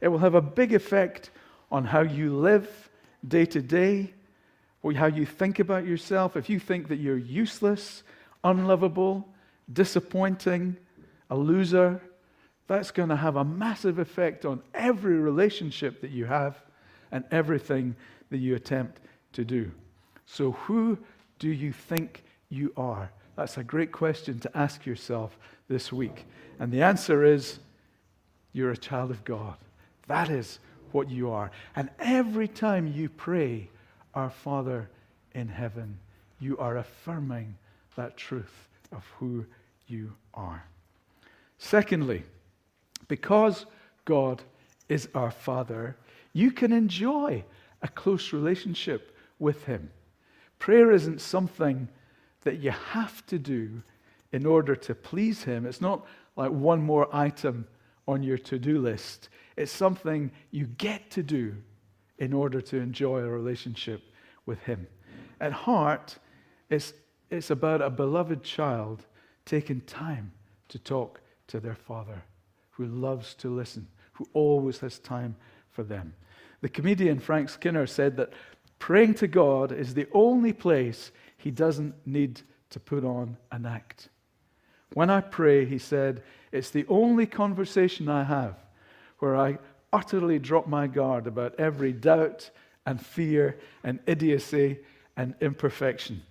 It 0.00 0.08
will 0.08 0.20
have 0.20 0.34
a 0.34 0.40
big 0.40 0.72
effect 0.72 1.28
on 1.70 1.84
how 1.84 2.00
you 2.00 2.34
live 2.34 2.88
day 3.28 3.44
to 3.44 3.60
day, 3.60 4.14
or 4.82 4.94
how 4.94 5.08
you 5.08 5.26
think 5.26 5.58
about 5.58 5.84
yourself, 5.86 6.38
if 6.38 6.48
you 6.48 6.58
think 6.58 6.88
that 6.88 6.96
you're 6.96 7.18
useless, 7.18 8.02
unlovable, 8.44 9.28
disappointing, 9.70 10.74
a 11.28 11.36
loser, 11.36 12.00
that's 12.68 12.90
going 12.90 13.08
to 13.08 13.16
have 13.16 13.36
a 13.36 13.44
massive 13.44 13.98
effect 13.98 14.44
on 14.44 14.62
every 14.74 15.16
relationship 15.16 16.00
that 16.02 16.10
you 16.10 16.26
have 16.26 16.62
and 17.10 17.24
everything 17.30 17.96
that 18.30 18.38
you 18.38 18.54
attempt 18.54 19.00
to 19.32 19.44
do. 19.44 19.72
So, 20.26 20.52
who 20.52 20.98
do 21.38 21.48
you 21.48 21.72
think 21.72 22.22
you 22.50 22.72
are? 22.76 23.10
That's 23.36 23.56
a 23.56 23.64
great 23.64 23.90
question 23.90 24.38
to 24.40 24.56
ask 24.56 24.84
yourself 24.84 25.38
this 25.68 25.92
week. 25.92 26.26
And 26.60 26.70
the 26.70 26.82
answer 26.82 27.24
is 27.24 27.58
you're 28.52 28.72
a 28.72 28.76
child 28.76 29.10
of 29.10 29.24
God. 29.24 29.56
That 30.06 30.28
is 30.28 30.58
what 30.92 31.10
you 31.10 31.30
are. 31.30 31.50
And 31.74 31.88
every 31.98 32.48
time 32.48 32.86
you 32.86 33.08
pray, 33.08 33.70
Our 34.14 34.30
Father 34.30 34.90
in 35.34 35.48
heaven, 35.48 35.98
you 36.40 36.58
are 36.58 36.76
affirming 36.76 37.56
that 37.96 38.16
truth 38.16 38.68
of 38.92 39.04
who 39.18 39.46
you 39.86 40.12
are. 40.34 40.64
Secondly, 41.58 42.24
because 43.08 43.66
God 44.04 44.42
is 44.88 45.08
our 45.14 45.30
Father, 45.30 45.96
you 46.32 46.50
can 46.50 46.72
enjoy 46.72 47.44
a 47.82 47.88
close 47.88 48.32
relationship 48.32 49.16
with 49.38 49.64
Him. 49.64 49.90
Prayer 50.58 50.92
isn't 50.92 51.20
something 51.20 51.88
that 52.42 52.58
you 52.58 52.70
have 52.70 53.24
to 53.26 53.38
do 53.38 53.82
in 54.32 54.46
order 54.46 54.76
to 54.76 54.94
please 54.94 55.42
Him. 55.42 55.66
It's 55.66 55.80
not 55.80 56.06
like 56.36 56.50
one 56.50 56.80
more 56.80 57.08
item 57.14 57.66
on 58.06 58.22
your 58.22 58.38
to 58.38 58.58
do 58.58 58.80
list. 58.80 59.28
It's 59.56 59.72
something 59.72 60.30
you 60.50 60.66
get 60.66 61.10
to 61.12 61.22
do 61.22 61.56
in 62.18 62.32
order 62.32 62.60
to 62.60 62.78
enjoy 62.78 63.18
a 63.18 63.28
relationship 63.28 64.02
with 64.46 64.60
Him. 64.60 64.86
At 65.40 65.52
heart, 65.52 66.18
it's, 66.70 66.92
it's 67.30 67.50
about 67.50 67.80
a 67.80 67.90
beloved 67.90 68.42
child 68.42 69.06
taking 69.44 69.80
time 69.82 70.32
to 70.68 70.78
talk 70.78 71.20
to 71.48 71.60
their 71.60 71.74
father 71.74 72.22
who 72.78 72.86
loves 72.86 73.34
to 73.34 73.50
listen, 73.50 73.88
who 74.12 74.26
always 74.32 74.78
has 74.78 75.00
time 75.00 75.34
for 75.72 75.82
them. 75.82 76.14
The 76.60 76.68
comedian 76.68 77.18
Frank 77.18 77.50
Skinner 77.50 77.86
said 77.86 78.16
that 78.16 78.32
praying 78.78 79.14
to 79.14 79.26
God 79.26 79.72
is 79.72 79.94
the 79.94 80.06
only 80.12 80.52
place 80.52 81.10
he 81.36 81.50
doesn't 81.50 81.94
need 82.06 82.40
to 82.70 82.78
put 82.78 83.04
on 83.04 83.36
an 83.50 83.66
act. 83.66 84.08
When 84.94 85.10
I 85.10 85.20
pray, 85.20 85.64
he 85.64 85.78
said, 85.78 86.22
it's 86.52 86.70
the 86.70 86.86
only 86.88 87.26
conversation 87.26 88.08
I 88.08 88.22
have 88.22 88.54
where 89.18 89.36
I 89.36 89.58
utterly 89.92 90.38
drop 90.38 90.68
my 90.68 90.86
guard 90.86 91.26
about 91.26 91.58
every 91.58 91.92
doubt 91.92 92.48
and 92.86 93.04
fear 93.04 93.58
and 93.82 93.98
idiocy 94.06 94.78
and 95.16 95.34
imperfection. 95.40 96.22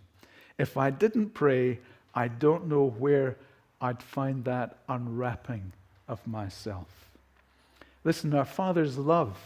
If 0.58 0.78
I 0.78 0.92
didn't 0.92 1.32
pray, 1.32 1.80
I 2.16 2.30
don't 2.30 2.68
know 2.68 2.90
where 2.98 3.38
I'd 3.82 4.02
find 4.02 4.46
that 4.46 4.78
unwrapping 4.88 5.74
of 6.08 6.26
myself. 6.26 7.10
Listen, 8.04 8.34
our 8.34 8.46
Father's 8.46 8.98
love 8.98 9.38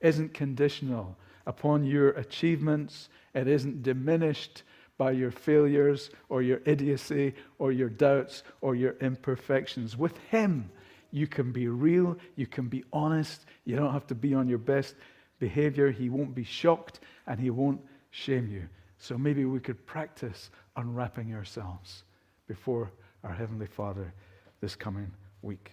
isn't 0.00 0.34
conditional 0.34 1.16
upon 1.46 1.84
your 1.84 2.10
achievements, 2.10 3.08
it 3.34 3.46
isn't 3.46 3.82
diminished 3.82 4.62
by 4.98 5.10
your 5.10 5.30
failures 5.30 6.10
or 6.28 6.42
your 6.42 6.60
idiocy 6.64 7.34
or 7.58 7.72
your 7.72 7.88
doubts 7.88 8.42
or 8.60 8.74
your 8.74 8.96
imperfections. 9.00 9.96
With 9.96 10.16
Him, 10.30 10.70
you 11.10 11.26
can 11.26 11.52
be 11.52 11.68
real, 11.68 12.16
you 12.34 12.46
can 12.46 12.68
be 12.68 12.84
honest, 12.92 13.44
you 13.64 13.76
don't 13.76 13.92
have 13.92 14.06
to 14.08 14.14
be 14.14 14.34
on 14.34 14.48
your 14.48 14.58
best 14.58 14.94
behavior. 15.38 15.90
He 15.90 16.08
won't 16.08 16.34
be 16.34 16.44
shocked 16.44 17.00
and 17.26 17.38
He 17.38 17.50
won't 17.50 17.80
shame 18.10 18.50
you. 18.50 18.68
So 18.98 19.18
maybe 19.18 19.44
we 19.44 19.60
could 19.60 19.84
practice 19.86 20.50
unwrapping 20.76 21.34
ourselves 21.34 22.04
before 22.48 22.90
our 23.22 23.32
Heavenly 23.32 23.66
Father 23.66 24.12
this 24.60 24.74
coming 24.74 25.10
week. 25.42 25.72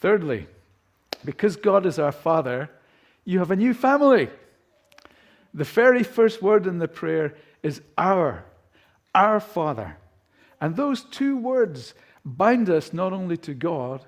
Thirdly, 0.00 0.46
because 1.24 1.56
God 1.56 1.84
is 1.84 1.98
our 1.98 2.12
Father, 2.12 2.70
you 3.24 3.38
have 3.38 3.50
a 3.50 3.56
new 3.56 3.74
family. 3.74 4.30
The 5.52 5.64
very 5.64 6.02
first 6.02 6.40
word 6.40 6.66
in 6.66 6.78
the 6.78 6.88
prayer 6.88 7.34
is 7.62 7.82
our, 7.98 8.44
our 9.14 9.40
Father. 9.40 9.98
And 10.58 10.74
those 10.74 11.04
two 11.04 11.36
words 11.36 11.92
bind 12.24 12.70
us 12.70 12.94
not 12.94 13.12
only 13.12 13.36
to 13.38 13.52
God, 13.52 14.02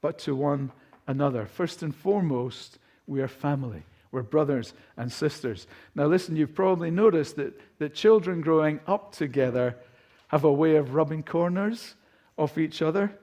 but 0.00 0.18
to 0.20 0.36
one 0.36 0.70
another. 1.08 1.46
First 1.46 1.82
and 1.82 1.94
foremost, 1.94 2.78
we 3.08 3.20
are 3.20 3.28
family. 3.28 3.82
We're 4.12 4.22
brothers 4.22 4.74
and 4.96 5.10
sisters. 5.10 5.66
Now, 5.96 6.06
listen, 6.06 6.36
you've 6.36 6.54
probably 6.54 6.92
noticed 6.92 7.34
that, 7.36 7.58
that 7.78 7.94
children 7.94 8.42
growing 8.42 8.78
up 8.86 9.12
together 9.12 9.76
have 10.28 10.44
a 10.44 10.52
way 10.52 10.76
of 10.76 10.94
rubbing 10.94 11.24
corners 11.24 11.96
off 12.36 12.58
each 12.58 12.80
other. 12.80 13.18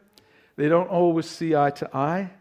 They 0.60 0.68
don't 0.68 0.90
always 0.90 1.26
see 1.26 1.56
eye 1.56 1.70
to 1.70 1.90
eye. 1.96 2.32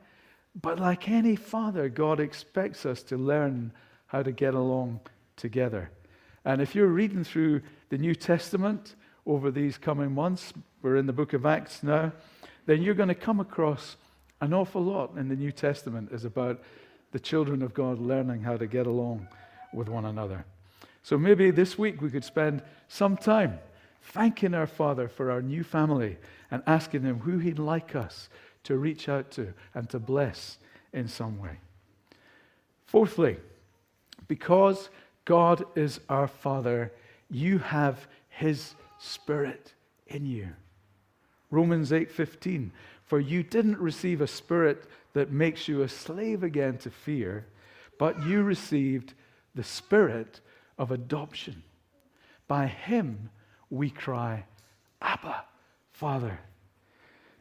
But 0.61 0.81
like 0.81 1.09
any 1.09 1.37
father, 1.37 1.89
God 1.89 2.19
expects 2.19 2.85
us 2.85 3.05
to 3.05 3.17
learn 3.17 3.71
how 4.07 4.25
to 4.25 4.33
get 4.33 4.55
along 4.55 4.99
together. 5.37 5.93
And 6.45 6.61
if 6.61 6.75
you're 6.75 6.89
reading 6.89 7.23
through 7.23 7.63
the 7.91 7.97
New 7.97 8.17
Testament 8.17 8.97
over 9.25 9.53
these 9.53 9.79
coming 9.79 10.11
months, 10.11 10.53
we're 10.83 10.97
in 10.97 11.07
the 11.07 11.13
book 11.13 11.33
of 11.33 11.47
Acts 11.47 11.85
now, 11.85 12.11
then 12.67 12.83
you're 12.83 12.95
going 12.97 13.09
to 13.09 13.15
come 13.15 13.39
across 13.39 13.97
an 14.41 14.53
awful 14.53 14.83
lot 14.83 15.17
in 15.17 15.29
the 15.29 15.37
New 15.37 15.53
Testament 15.53 16.11
is 16.11 16.25
about 16.25 16.61
the 17.13 17.21
children 17.21 17.63
of 17.63 17.73
God 17.73 18.01
learning 18.01 18.43
how 18.43 18.57
to 18.57 18.67
get 18.67 18.89
along 18.89 19.29
with 19.73 19.89
one 19.89 20.07
another. 20.07 20.45
So 21.05 21.17
maybe 21.17 21.53
this 21.53 21.79
week 21.79 22.03
we 22.03 22.11
could 22.11 22.25
spend 22.25 22.65
some 22.89 23.17
time 23.17 23.61
thanking 24.03 24.55
our 24.55 24.67
Father 24.67 25.09
for 25.09 25.31
our 25.31 25.43
new 25.43 25.63
family 25.63 26.17
and 26.51 26.63
asking 26.67 27.03
Him 27.03 27.21
who 27.21 27.39
He'd 27.39 27.59
like 27.59 27.95
us 27.95 28.29
to 28.65 28.77
reach 28.77 29.09
out 29.09 29.31
to 29.33 29.55
and 29.75 29.89
to 29.91 29.99
bless 29.99 30.59
in 30.93 31.09
some 31.09 31.39
way. 31.39 31.59
Fourthly, 32.87 33.37
because 34.27 34.89
God 35.25 35.65
is 35.77 36.01
our 36.09 36.29
Father, 36.29 36.93
you 37.31 37.59
have 37.59 38.09
His 38.29 38.75
Spirit 38.99 39.75
in 40.07 40.27
you. 40.27 40.49
Romans 41.51 41.93
8:15 41.93 42.71
For 43.05 43.21
you 43.21 43.43
didn't 43.43 43.79
receive 43.79 44.21
a 44.21 44.27
spirit 44.27 44.85
that 45.13 45.31
makes 45.31 45.69
you 45.69 45.83
a 45.83 45.89
slave 45.89 46.43
again 46.43 46.79
to 46.79 46.91
fear, 46.91 47.47
but 47.99 48.23
you 48.25 48.43
received 48.43 49.15
the 49.55 49.65
spirit 49.65 50.41
of 50.79 50.91
adoption. 50.91 51.63
By 52.47 52.67
him 52.67 53.31
we 53.71 53.91
cry, 53.91 54.45
Abba, 55.03 55.45
Father. 55.93 56.39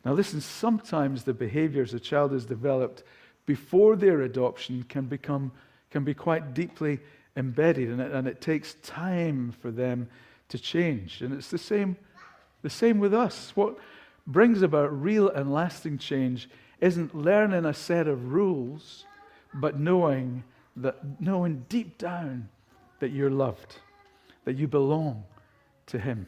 Now, 0.03 0.13
listen, 0.13 0.41
sometimes 0.41 1.23
the 1.23 1.33
behaviors 1.33 1.93
a 1.93 1.99
child 1.99 2.31
has 2.31 2.45
developed 2.45 3.03
before 3.45 3.95
their 3.95 4.21
adoption 4.21 4.83
can 4.83 5.05
become 5.05 5.51
can 5.89 6.03
be 6.03 6.13
quite 6.13 6.53
deeply 6.53 6.99
embedded, 7.37 7.89
and 7.89 8.01
it, 8.01 8.11
and 8.11 8.27
it 8.27 8.41
takes 8.41 8.75
time 8.83 9.53
for 9.61 9.71
them 9.71 10.09
to 10.49 10.59
change. 10.59 11.21
And 11.21 11.33
it's 11.33 11.49
the 11.49 11.57
same, 11.57 11.95
the 12.61 12.69
same 12.69 12.99
with 12.99 13.13
us. 13.13 13.53
What 13.55 13.77
brings 14.25 14.61
about 14.61 15.01
real 15.01 15.29
and 15.29 15.53
lasting 15.53 15.99
change 15.99 16.49
isn't 16.81 17.15
learning 17.15 17.65
a 17.65 17.73
set 17.73 18.07
of 18.07 18.33
rules, 18.33 19.05
but 19.53 19.79
knowing 19.79 20.43
that 20.75 21.21
knowing 21.21 21.65
deep 21.69 21.97
down 21.97 22.49
that 22.99 23.11
you're 23.11 23.31
loved, 23.31 23.77
that 24.45 24.57
you 24.57 24.67
belong 24.67 25.23
to 25.87 25.99
Him. 25.99 26.27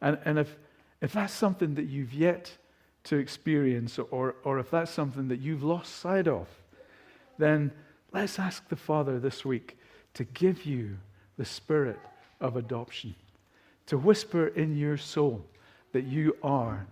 And, 0.00 0.18
and 0.24 0.38
if, 0.38 0.56
if 1.00 1.12
that's 1.12 1.32
something 1.32 1.74
that 1.74 1.86
you've 1.86 2.12
yet 2.12 2.56
to 3.04 3.16
experience, 3.16 3.98
or, 3.98 4.36
or 4.44 4.58
if 4.58 4.70
that's 4.70 4.90
something 4.90 5.28
that 5.28 5.40
you've 5.40 5.62
lost 5.62 5.96
sight 5.96 6.28
of, 6.28 6.48
then 7.38 7.72
let's 8.12 8.38
ask 8.38 8.68
the 8.68 8.76
Father 8.76 9.18
this 9.18 9.44
week 9.44 9.78
to 10.14 10.24
give 10.24 10.66
you 10.66 10.98
the 11.38 11.44
spirit 11.44 11.98
of 12.40 12.56
adoption, 12.56 13.14
to 13.86 13.96
whisper 13.96 14.48
in 14.48 14.76
your 14.76 14.96
soul 14.96 15.44
that 15.92 16.04
you 16.04 16.36
are 16.42 16.86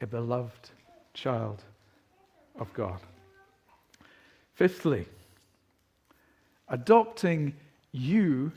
a 0.00 0.06
beloved 0.06 0.70
child 1.14 1.62
of 2.58 2.72
God. 2.72 3.00
Fifthly, 4.54 5.06
adopting 6.68 7.54
you 7.92 8.52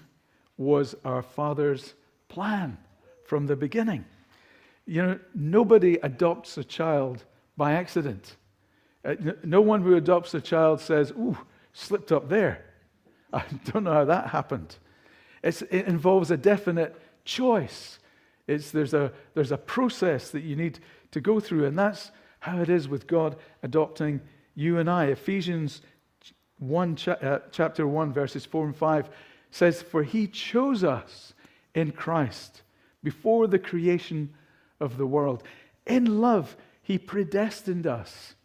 was 0.58 0.96
our 1.04 1.22
Father's 1.22 1.96
plan 2.32 2.78
from 3.26 3.46
the 3.46 3.58
beginning. 3.58 4.06
You 4.86 5.02
know, 5.04 5.20
nobody 5.36 5.96
adopts 6.02 6.58
a 6.58 6.64
child 6.64 7.26
by 7.58 7.74
accident. 7.74 8.38
Uh, 9.04 9.16
no 9.44 9.60
one 9.60 9.82
who 9.82 9.96
adopts 9.96 10.34
a 10.34 10.40
child 10.40 10.80
says, 10.80 11.12
Ooh, 11.12 11.38
slipped 11.74 12.12
up 12.12 12.30
there. 12.30 12.64
I 13.34 13.44
don't 13.66 13.84
know 13.84 13.94
how 13.94 14.06
that 14.06 14.28
happened. 14.28 14.78
It's, 15.44 15.62
it 15.64 15.88
involves 15.88 16.32
a 16.32 16.38
definite 16.38 16.96
choice. 17.26 18.00
It's, 18.48 18.72
there's, 18.72 18.94
a, 18.94 19.12
there's 19.34 19.52
a 19.52 19.58
process 19.58 20.30
that 20.32 20.44
you 20.44 20.56
need 20.56 20.80
to 21.12 21.20
go 21.20 21.42
through, 21.42 21.66
and 21.66 21.78
that's 21.78 22.12
how 22.40 22.60
it 22.60 22.70
is 22.70 22.88
with 22.88 23.08
God 23.08 23.36
adopting 23.62 24.22
you 24.56 24.80
and 24.80 24.90
I. 24.90 25.06
Ephesians 25.08 25.82
1, 26.60 26.98
uh, 27.08 27.40
chapter 27.52 27.86
1, 27.86 28.14
verses 28.14 28.46
4 28.46 28.68
and 28.68 28.76
5 28.76 29.10
says, 29.52 29.82
For 29.82 30.04
he 30.04 30.28
chose 30.28 30.86
us 30.86 31.34
in 31.76 31.92
Christ 31.92 32.62
before 33.04 33.48
the 33.48 33.60
creation 33.60 34.34
of 34.80 34.98
the 34.98 35.06
world. 35.06 35.44
In 35.86 36.22
love, 36.22 36.56
he 36.82 36.98
predestined 36.98 37.88
us 37.88 38.36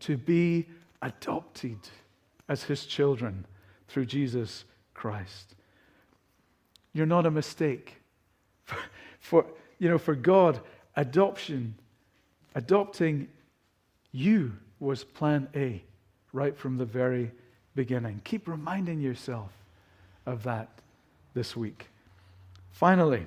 to 0.00 0.16
be 0.16 0.66
adopted 1.02 1.78
as 2.48 2.64
his 2.64 2.86
children 2.86 3.46
through 3.88 4.06
Jesus 4.06 4.64
Christ. 4.92 5.54
You're 6.92 7.06
not 7.06 7.26
a 7.26 7.30
mistake. 7.30 8.00
For, 8.64 8.76
for, 9.20 9.46
you 9.78 9.88
know, 9.88 9.98
for 9.98 10.14
God, 10.14 10.60
adoption, 10.96 11.74
adopting 12.54 13.28
you 14.12 14.52
was 14.78 15.04
plan 15.04 15.48
A. 15.54 15.82
right 16.32 16.56
from 16.56 16.76
the 16.76 16.84
very 16.84 17.30
beginning. 17.74 18.20
Keep 18.24 18.48
reminding 18.48 19.00
yourself 19.00 19.50
of 20.26 20.42
that 20.44 20.68
this 21.34 21.56
week. 21.56 21.88
Finally, 22.74 23.24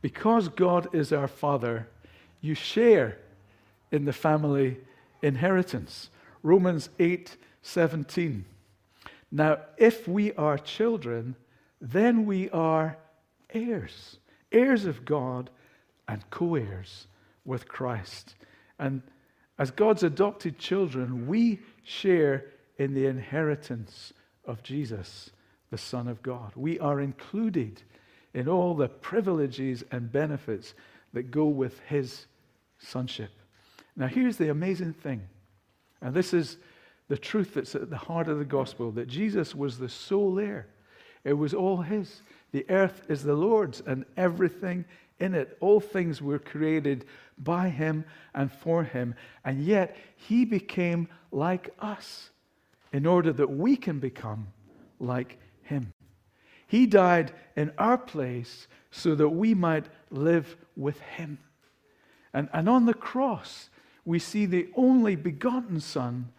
because 0.00 0.48
God 0.48 0.94
is 0.94 1.12
our 1.12 1.26
Father, 1.26 1.88
you 2.40 2.54
share 2.54 3.18
in 3.90 4.04
the 4.04 4.12
family 4.12 4.76
inheritance. 5.20 6.10
Romans 6.44 6.90
8 7.00 7.36
17. 7.62 8.44
Now, 9.32 9.58
if 9.78 10.06
we 10.06 10.32
are 10.34 10.58
children, 10.58 11.34
then 11.80 12.24
we 12.24 12.48
are 12.50 12.98
heirs, 13.52 14.18
heirs 14.52 14.84
of 14.84 15.04
God 15.04 15.50
and 16.06 16.22
co 16.30 16.54
heirs 16.54 17.08
with 17.44 17.66
Christ. 17.66 18.36
And 18.78 19.02
as 19.58 19.72
God's 19.72 20.04
adopted 20.04 20.60
children, 20.60 21.26
we 21.26 21.58
share 21.82 22.44
in 22.78 22.94
the 22.94 23.06
inheritance 23.06 24.12
of 24.44 24.62
Jesus, 24.62 25.30
the 25.70 25.78
Son 25.78 26.06
of 26.06 26.22
God. 26.22 26.52
We 26.54 26.78
are 26.78 27.00
included 27.00 27.82
in 28.34 28.48
all 28.48 28.74
the 28.74 28.88
privileges 28.88 29.84
and 29.90 30.10
benefits 30.10 30.74
that 31.12 31.30
go 31.30 31.46
with 31.46 31.78
his 31.88 32.26
sonship. 32.78 33.30
Now, 33.96 34.08
here's 34.08 34.36
the 34.36 34.50
amazing 34.50 34.92
thing, 34.92 35.22
and 36.00 36.12
this 36.12 36.34
is 36.34 36.58
the 37.08 37.16
truth 37.16 37.54
that's 37.54 37.74
at 37.74 37.90
the 37.90 37.96
heart 37.96 38.28
of 38.28 38.38
the 38.38 38.44
gospel 38.44 38.90
that 38.92 39.08
Jesus 39.08 39.54
was 39.54 39.78
the 39.78 39.88
sole 39.88 40.38
heir. 40.38 40.66
It 41.22 41.34
was 41.34 41.54
all 41.54 41.78
his. 41.78 42.22
The 42.52 42.66
earth 42.68 43.02
is 43.08 43.22
the 43.22 43.34
Lord's 43.34 43.82
and 43.86 44.04
everything 44.16 44.84
in 45.18 45.34
it. 45.34 45.56
All 45.60 45.80
things 45.80 46.20
were 46.20 46.38
created 46.38 47.04
by 47.38 47.68
him 47.68 48.04
and 48.34 48.50
for 48.50 48.84
him. 48.84 49.14
And 49.44 49.62
yet 49.62 49.96
he 50.16 50.44
became 50.44 51.08
like 51.30 51.74
us 51.78 52.30
in 52.92 53.06
order 53.06 53.32
that 53.32 53.50
we 53.50 53.76
can 53.76 53.98
become 53.98 54.48
like 54.98 55.38
him. 55.62 55.92
He 56.66 56.86
died 56.86 57.32
in 57.56 57.72
our 57.78 57.98
place 57.98 58.66
so 58.90 59.14
that 59.14 59.28
we 59.28 59.54
might 59.54 59.86
live 60.10 60.56
with 60.76 61.00
him. 61.00 61.38
And, 62.32 62.48
and 62.52 62.68
on 62.68 62.86
the 62.86 62.94
cross, 62.94 63.70
we 64.04 64.18
see 64.18 64.46
the 64.46 64.68
only 64.76 65.16
begotten 65.16 65.80
Son 65.80 66.32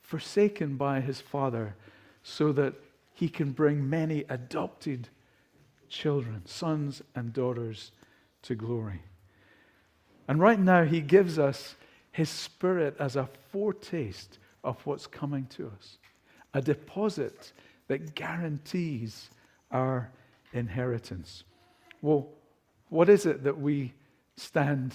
forsaken 0.00 0.76
by 0.76 1.00
his 1.00 1.20
Father 1.20 1.74
so 2.22 2.52
that 2.52 2.74
he 3.14 3.28
can 3.28 3.52
bring 3.52 3.88
many 3.88 4.24
adopted 4.28 5.08
children, 5.88 6.42
sons 6.46 7.02
and 7.14 7.32
daughters, 7.32 7.92
to 8.42 8.54
glory. 8.54 9.02
And 10.26 10.40
right 10.40 10.58
now, 10.58 10.84
he 10.84 11.00
gives 11.00 11.38
us 11.38 11.76
his 12.10 12.28
Spirit 12.28 12.96
as 12.98 13.16
a 13.16 13.28
foretaste 13.50 14.38
of 14.64 14.84
what's 14.86 15.06
coming 15.06 15.46
to 15.46 15.70
us, 15.76 15.98
a 16.54 16.60
deposit 16.60 17.52
that 17.88 18.14
guarantees 18.14 19.30
our 19.72 20.10
inheritance. 20.52 21.44
Well, 22.00 22.28
what 22.88 23.08
is 23.08 23.26
it 23.26 23.44
that 23.44 23.58
we 23.58 23.92
stand 24.36 24.94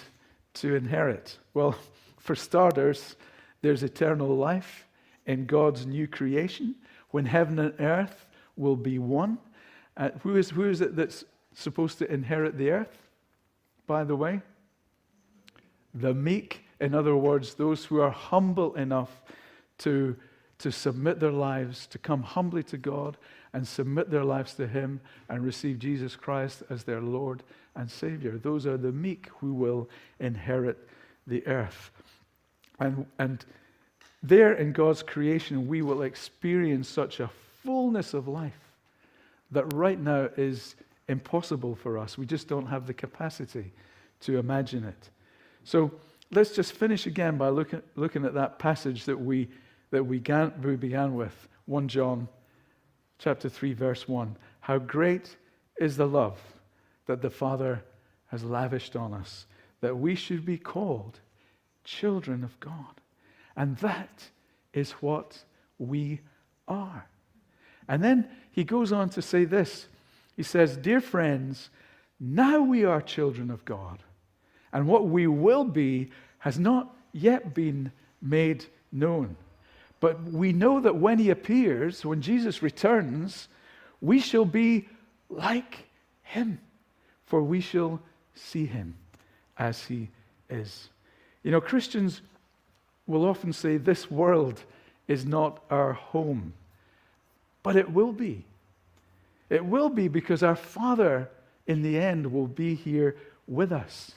to 0.55 0.75
inherit? 0.75 1.37
Well, 1.53 1.75
for 2.19 2.35
starters, 2.35 3.15
there's 3.61 3.83
eternal 3.83 4.35
life 4.35 4.87
in 5.25 5.45
God's 5.45 5.85
new 5.85 6.07
creation 6.07 6.75
when 7.11 7.25
heaven 7.25 7.59
and 7.59 7.73
earth 7.79 8.27
will 8.55 8.75
be 8.75 8.99
one. 8.99 9.37
Uh, 9.95 10.09
who, 10.21 10.37
is, 10.37 10.49
who 10.49 10.69
is 10.69 10.81
it 10.81 10.95
that's 10.95 11.25
supposed 11.53 11.97
to 11.99 12.11
inherit 12.11 12.57
the 12.57 12.71
earth, 12.71 12.97
by 13.87 14.03
the 14.03 14.15
way? 14.15 14.41
The 15.93 16.13
meek, 16.13 16.65
in 16.79 16.93
other 16.93 17.15
words, 17.15 17.55
those 17.55 17.85
who 17.85 17.99
are 17.99 18.11
humble 18.11 18.75
enough 18.75 19.23
to, 19.79 20.15
to 20.59 20.71
submit 20.71 21.19
their 21.19 21.31
lives, 21.31 21.87
to 21.87 21.97
come 21.97 22.21
humbly 22.21 22.63
to 22.63 22.77
God 22.77 23.17
and 23.57 23.67
submit 23.67 24.11
their 24.11 24.23
lives 24.23 24.53
to 24.53 24.67
Him 24.67 25.01
and 25.29 25.43
receive 25.43 25.79
Jesus 25.79 26.15
Christ 26.15 26.61
as 26.69 26.83
their 26.83 27.01
Lord 27.01 27.41
and 27.75 27.89
Savior. 27.89 28.37
Those 28.37 28.67
are 28.67 28.77
the 28.77 28.91
meek 28.91 29.29
who 29.39 29.51
will 29.51 29.89
inherit 30.19 30.87
the 31.25 31.45
earth. 31.47 31.89
And, 32.79 33.07
and 33.17 33.43
there 34.21 34.53
in 34.53 34.73
God's 34.73 35.01
creation, 35.01 35.67
we 35.67 35.81
will 35.81 36.03
experience 36.03 36.87
such 36.87 37.19
a 37.19 37.31
fullness 37.63 38.13
of 38.13 38.27
life 38.27 38.59
that 39.49 39.73
right 39.73 39.99
now 39.99 40.29
is 40.37 40.75
impossible 41.07 41.73
for 41.73 41.97
us. 41.97 42.15
We 42.15 42.27
just 42.27 42.47
don't 42.47 42.67
have 42.67 42.85
the 42.85 42.93
capacity 42.93 43.73
to 44.19 44.37
imagine 44.37 44.83
it. 44.83 45.09
So 45.63 45.91
let's 46.29 46.51
just 46.51 46.73
finish 46.73 47.07
again 47.07 47.39
by 47.39 47.49
looking, 47.49 47.81
looking 47.95 48.23
at 48.23 48.35
that 48.35 48.59
passage 48.59 49.05
that 49.05 49.19
we, 49.19 49.47
that 49.89 50.03
we 50.03 50.19
began, 50.19 51.15
with 51.15 51.47
1 51.65 51.87
John 51.87 52.27
chapter 53.19 53.49
3, 53.49 53.73
verse 53.73 54.07
1. 54.07 54.35
How 54.59 54.77
great 54.77 55.35
is 55.79 55.97
the 55.97 56.07
love 56.07 56.39
that 57.05 57.21
the 57.21 57.29
Father 57.29 57.83
has 58.27 58.43
lavished 58.43 58.95
on 58.95 59.13
us, 59.13 59.45
that 59.81 59.97
we 59.97 60.15
should 60.15 60.45
be 60.45 60.57
called 60.57 61.19
children 61.83 62.43
of 62.43 62.59
God. 62.59 63.01
And 63.55 63.77
that 63.77 64.29
is 64.73 64.91
what 64.91 65.43
we 65.77 66.19
are. 66.67 67.07
And 67.87 68.03
then 68.03 68.27
he 68.51 68.63
goes 68.63 68.91
on 68.91 69.09
to 69.11 69.21
say 69.21 69.45
this 69.45 69.87
He 70.35 70.43
says, 70.43 70.77
Dear 70.77 71.01
friends, 71.01 71.69
now 72.19 72.61
we 72.61 72.83
are 72.83 73.01
children 73.01 73.49
of 73.49 73.63
God, 73.65 74.03
and 74.73 74.87
what 74.87 75.07
we 75.07 75.27
will 75.27 75.63
be 75.63 76.11
has 76.39 76.59
not 76.59 76.95
yet 77.13 77.53
been 77.53 77.91
made 78.21 78.65
known. 78.91 79.35
But 79.99 80.21
we 80.23 80.53
know 80.53 80.79
that 80.79 80.95
when 80.95 81.17
he 81.17 81.29
appears, 81.29 82.05
when 82.05 82.21
Jesus 82.21 82.61
returns, 82.61 83.47
we 84.01 84.19
shall 84.19 84.45
be 84.45 84.87
like 85.29 85.85
him, 86.23 86.59
for 87.25 87.41
we 87.41 87.61
shall 87.61 87.99
see 88.35 88.65
him 88.65 88.95
as 89.57 89.83
he 89.85 90.09
is. 90.49 90.89
You 91.43 91.51
know, 91.51 91.61
Christians 91.61 92.21
will 93.07 93.25
often 93.25 93.53
say, 93.53 93.77
This 93.77 94.11
world 94.11 94.63
is 95.07 95.25
not 95.25 95.63
our 95.69 95.93
home. 95.93 96.53
But 97.63 97.75
it 97.75 97.91
will 97.91 98.11
be. 98.11 98.45
It 99.49 99.65
will 99.65 99.89
be 99.89 100.07
because 100.07 100.43
our 100.43 100.55
Father 100.55 101.29
in 101.65 101.81
the 101.81 101.97
end 101.97 102.31
will 102.31 102.47
be 102.47 102.75
here 102.75 103.15
with 103.47 103.71
us 103.71 104.11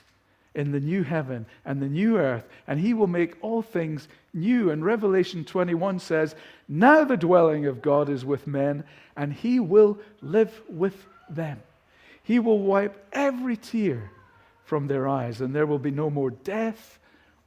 in 0.53 0.71
the 0.71 0.79
new 0.79 1.03
heaven 1.03 1.45
and 1.65 1.81
the 1.81 1.87
new 1.87 2.17
earth, 2.17 2.47
and 2.67 2.79
he 2.79 2.93
will 2.93 3.07
make 3.07 3.37
all 3.41 3.61
things 3.61 4.07
new. 4.33 4.69
And 4.69 4.83
Revelation 4.83 5.45
21 5.45 5.99
says, 5.99 6.35
Now 6.67 7.03
the 7.03 7.17
dwelling 7.17 7.65
of 7.65 7.81
God 7.81 8.09
is 8.09 8.25
with 8.25 8.47
men, 8.47 8.83
and 9.15 9.31
he 9.31 9.59
will 9.59 9.97
live 10.21 10.61
with 10.69 11.07
them. 11.29 11.61
He 12.23 12.39
will 12.39 12.59
wipe 12.59 13.05
every 13.13 13.57
tear 13.57 14.11
from 14.63 14.87
their 14.87 15.07
eyes, 15.07 15.41
and 15.41 15.55
there 15.55 15.65
will 15.65 15.79
be 15.79 15.91
no 15.91 16.09
more 16.09 16.31
death 16.31 16.99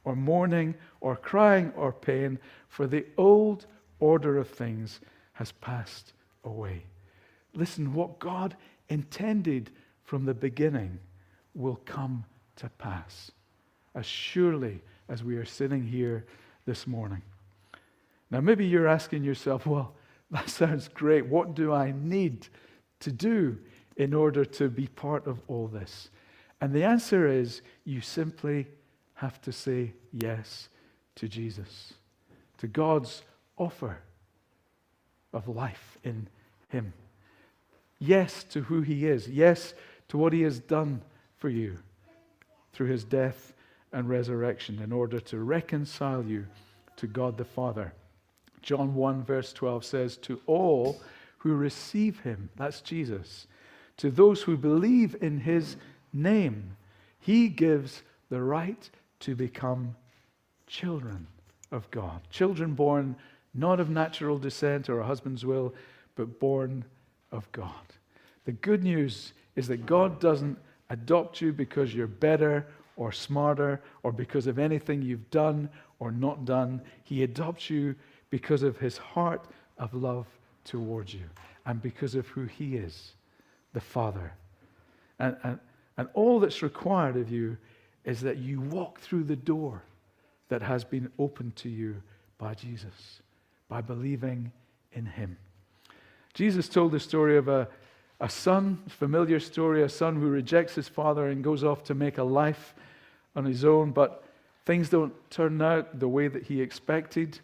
or 0.03 0.15
mourning 0.15 0.75
or 1.01 1.15
crying 1.15 1.71
or 1.75 1.91
pain, 1.91 2.39
for 2.67 2.87
the 2.87 3.05
old 3.17 3.65
order 3.99 4.37
of 4.37 4.49
things 4.49 4.99
has 5.33 5.51
passed 5.53 6.13
away. 6.43 6.83
Listen, 7.53 7.93
what 7.93 8.19
God 8.19 8.55
intended 8.89 9.71
from 10.03 10.25
the 10.25 10.33
beginning 10.33 10.99
will 11.53 11.79
come 11.85 12.25
to 12.57 12.69
pass, 12.77 13.31
as 13.93 14.05
surely 14.05 14.81
as 15.09 15.23
we 15.23 15.37
are 15.37 15.45
sitting 15.45 15.83
here 15.83 16.25
this 16.65 16.87
morning. 16.87 17.21
Now, 18.31 18.41
maybe 18.41 18.65
you're 18.65 18.87
asking 18.87 19.23
yourself, 19.23 19.65
well, 19.65 19.93
that 20.31 20.49
sounds 20.49 20.87
great. 20.87 21.25
What 21.25 21.55
do 21.55 21.71
I 21.71 21.91
need 21.91 22.47
to 23.01 23.11
do 23.11 23.57
in 23.97 24.13
order 24.13 24.43
to 24.43 24.69
be 24.69 24.87
part 24.87 25.27
of 25.27 25.39
all 25.47 25.67
this? 25.67 26.09
And 26.61 26.73
the 26.73 26.83
answer 26.83 27.27
is 27.27 27.61
you 27.83 28.01
simply 28.01 28.67
have 29.15 29.41
to 29.41 29.51
say 29.51 29.93
yes 30.11 30.69
to 31.15 31.27
Jesus, 31.27 31.93
to 32.57 32.67
God's 32.67 33.21
offer 33.57 33.99
of 35.31 35.47
life 35.47 35.97
in 36.03 36.27
Him. 36.69 36.93
Yes 37.99 38.43
to 38.45 38.61
who 38.61 38.81
He 38.81 39.05
is. 39.05 39.27
Yes 39.27 39.73
to 40.09 40.17
what 40.17 40.33
He 40.33 40.41
has 40.41 40.59
done 40.59 41.01
for 41.37 41.49
you 41.49 41.77
through 42.75 42.87
His 42.87 43.03
death 43.03 43.53
and 43.93 44.09
resurrection 44.09 44.81
in 44.83 44.91
order 44.91 45.19
to 45.21 45.39
reconcile 45.39 46.23
you 46.23 46.45
to 46.97 47.07
God 47.07 47.37
the 47.37 47.45
Father. 47.45 47.93
John 48.61 48.93
1, 48.93 49.23
verse 49.23 49.53
12 49.53 49.85
says, 49.85 50.17
To 50.17 50.41
all 50.45 51.01
who 51.37 51.55
receive 51.55 52.19
Him, 52.19 52.49
that's 52.57 52.81
Jesus, 52.81 53.47
to 53.97 54.11
those 54.11 54.41
who 54.41 54.57
believe 54.57 55.15
in 55.21 55.39
His 55.39 55.77
name, 56.11 56.75
He 57.19 57.47
gives 57.47 58.03
the 58.29 58.41
right 58.41 58.89
to 59.21 59.35
become 59.35 59.95
children 60.67 61.27
of 61.71 61.89
God. 61.91 62.19
Children 62.29 62.73
born 62.73 63.15
not 63.53 63.79
of 63.79 63.89
natural 63.89 64.37
descent 64.37 64.89
or 64.89 64.99
a 64.99 65.05
husband's 65.05 65.45
will, 65.45 65.73
but 66.15 66.39
born 66.39 66.83
of 67.31 67.49
God. 67.53 67.71
The 68.43 68.51
good 68.51 68.83
news 68.83 69.31
is 69.55 69.67
that 69.69 69.85
God 69.85 70.19
doesn't 70.19 70.57
adopt 70.89 71.41
you 71.41 71.51
because 71.51 71.93
you're 71.93 72.07
better 72.07 72.67
or 72.95 73.11
smarter 73.11 73.81
or 74.03 74.11
because 74.11 74.47
of 74.47 74.59
anything 74.59 75.01
you've 75.01 75.29
done 75.31 75.69
or 75.99 76.11
not 76.11 76.45
done. 76.45 76.81
He 77.03 77.23
adopts 77.23 77.69
you 77.69 77.95
because 78.29 78.63
of 78.63 78.77
his 78.77 78.97
heart 78.97 79.45
of 79.77 79.93
love 79.93 80.27
towards 80.63 81.13
you 81.13 81.23
and 81.65 81.81
because 81.81 82.15
of 82.15 82.27
who 82.27 82.45
he 82.45 82.75
is, 82.75 83.13
the 83.73 83.81
Father. 83.81 84.33
And, 85.19 85.35
and, 85.43 85.59
and 85.97 86.07
all 86.13 86.39
that's 86.39 86.61
required 86.61 87.17
of 87.17 87.31
you 87.31 87.57
is 88.03 88.21
that 88.21 88.37
you 88.37 88.61
walk 88.61 88.99
through 88.99 89.23
the 89.23 89.35
door 89.35 89.83
that 90.49 90.61
has 90.61 90.83
been 90.83 91.11
opened 91.17 91.55
to 91.57 91.69
you 91.69 92.01
by 92.37 92.53
Jesus, 92.53 93.21
by 93.67 93.81
believing 93.81 94.51
in 94.93 95.05
him. 95.05 95.37
Jesus 96.33 96.67
told 96.67 96.91
the 96.91 96.99
story 96.99 97.37
of 97.37 97.47
a, 97.47 97.67
a 98.25 98.29
son, 98.29 98.81
familiar 98.87 99.39
story, 99.39 99.83
a 99.83 99.87
son 99.87 100.15
who 100.15 100.27
rejects 100.27 100.73
his 100.73 100.87
father 100.87 101.27
and 101.27 101.43
goes 101.43 101.63
off 101.63 101.83
to 101.83 101.93
make 101.93 102.17
a 102.17 102.23
life 102.23 102.73
on 103.35 103.45
his 103.45 103.63
own, 103.63 103.91
but 103.91 104.23
things 104.65 104.89
don't 104.89 105.13
turn 105.29 105.61
out 105.61 105.99
the 105.99 106.07
way 106.07 106.27
that 106.27 106.41
he 106.41 106.59
expected. 106.59 107.37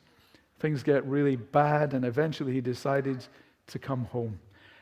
Things 0.57 0.81
get 0.81 1.05
really 1.05 1.35
bad, 1.35 1.93
and 1.93 2.03
eventually 2.03 2.53
he 2.53 2.61
decided 2.61 3.23
to 3.67 3.77
come 3.77 4.05
home. 4.05 4.39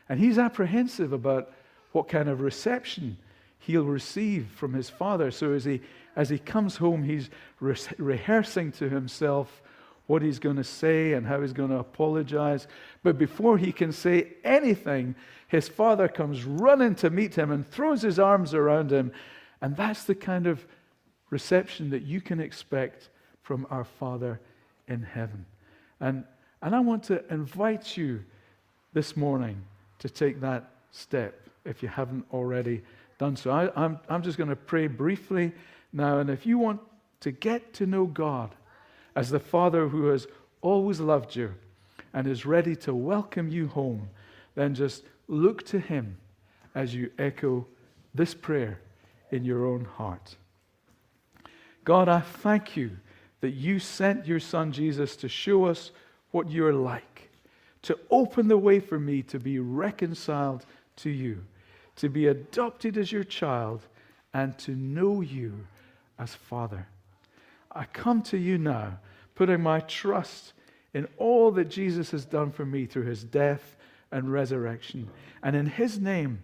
And 0.08 0.18
he's 0.18 0.38
apprehensive 0.38 1.12
about 1.12 1.52
what 1.92 2.08
kind 2.08 2.30
of 2.30 2.40
reception 2.40 3.18
he'll 3.58 3.84
receive 3.84 4.46
from 4.56 4.72
his 4.72 4.88
father. 4.88 5.30
So 5.30 5.52
as 5.52 5.66
he, 5.66 5.82
as 6.16 6.30
he 6.30 6.38
comes 6.38 6.78
home, 6.78 7.02
he's 7.02 7.28
re- 7.60 7.76
rehearsing 7.98 8.72
to 8.72 8.88
himself 8.88 9.60
what 10.10 10.22
he's 10.22 10.40
going 10.40 10.56
to 10.56 10.64
say 10.64 11.12
and 11.12 11.24
how 11.24 11.40
he's 11.40 11.52
going 11.52 11.70
to 11.70 11.78
apologize. 11.78 12.66
But 13.04 13.16
before 13.16 13.56
he 13.56 13.70
can 13.70 13.92
say 13.92 14.32
anything, 14.42 15.14
his 15.46 15.68
father 15.68 16.08
comes 16.08 16.42
running 16.42 16.96
to 16.96 17.10
meet 17.10 17.36
him 17.36 17.52
and 17.52 17.64
throws 17.64 18.02
his 18.02 18.18
arms 18.18 18.52
around 18.52 18.90
him. 18.90 19.12
And 19.62 19.76
that's 19.76 20.02
the 20.02 20.16
kind 20.16 20.48
of 20.48 20.66
reception 21.30 21.90
that 21.90 22.02
you 22.02 22.20
can 22.20 22.40
expect 22.40 23.08
from 23.42 23.68
our 23.70 23.84
Father 23.84 24.40
in 24.88 25.00
heaven. 25.00 25.46
And, 26.00 26.24
and 26.60 26.74
I 26.74 26.80
want 26.80 27.04
to 27.04 27.22
invite 27.32 27.96
you 27.96 28.24
this 28.92 29.16
morning 29.16 29.62
to 30.00 30.08
take 30.08 30.40
that 30.40 30.70
step 30.90 31.48
if 31.64 31.84
you 31.84 31.88
haven't 31.88 32.24
already 32.32 32.82
done 33.18 33.36
so. 33.36 33.52
I, 33.52 33.70
I'm, 33.80 34.00
I'm 34.08 34.22
just 34.22 34.38
going 34.38 34.50
to 34.50 34.56
pray 34.56 34.88
briefly 34.88 35.52
now. 35.92 36.18
And 36.18 36.30
if 36.30 36.46
you 36.46 36.58
want 36.58 36.80
to 37.20 37.30
get 37.30 37.72
to 37.74 37.86
know 37.86 38.06
God 38.06 38.56
as 39.14 39.30
the 39.30 39.40
Father 39.40 39.88
who 39.88 40.06
has 40.06 40.26
always 40.60 41.00
loved 41.00 41.36
you 41.36 41.54
and 42.12 42.26
is 42.26 42.46
ready 42.46 42.76
to 42.76 42.94
welcome 42.94 43.48
you 43.48 43.68
home, 43.68 44.08
then 44.54 44.74
just 44.74 45.04
look 45.28 45.64
to 45.66 45.78
Him 45.78 46.16
as 46.74 46.94
you 46.94 47.10
echo 47.18 47.66
this 48.14 48.34
prayer 48.34 48.80
in 49.30 49.44
your 49.44 49.66
own 49.66 49.84
heart. 49.84 50.36
God, 51.84 52.08
I 52.08 52.20
thank 52.20 52.76
you 52.76 52.96
that 53.40 53.50
you 53.50 53.78
sent 53.78 54.26
your 54.26 54.40
Son 54.40 54.72
Jesus 54.72 55.16
to 55.16 55.28
show 55.28 55.64
us 55.64 55.92
what 56.30 56.50
you're 56.50 56.74
like, 56.74 57.30
to 57.82 57.98
open 58.10 58.48
the 58.48 58.58
way 58.58 58.80
for 58.80 58.98
me 58.98 59.22
to 59.22 59.38
be 59.38 59.58
reconciled 59.58 60.66
to 60.96 61.10
you, 61.10 61.44
to 61.96 62.08
be 62.08 62.26
adopted 62.26 62.98
as 62.98 63.10
your 63.10 63.24
child, 63.24 63.82
and 64.34 64.56
to 64.58 64.72
know 64.72 65.20
you 65.20 65.66
as 66.18 66.34
Father. 66.34 66.86
I 67.72 67.84
come 67.84 68.22
to 68.22 68.38
you 68.38 68.58
now, 68.58 68.98
putting 69.34 69.62
my 69.62 69.80
trust 69.80 70.52
in 70.92 71.06
all 71.16 71.50
that 71.52 71.70
Jesus 71.70 72.10
has 72.10 72.24
done 72.24 72.50
for 72.50 72.66
me 72.66 72.86
through 72.86 73.04
his 73.04 73.22
death 73.22 73.76
and 74.10 74.32
resurrection. 74.32 75.08
And 75.42 75.54
in 75.54 75.66
his 75.66 75.98
name, 75.98 76.42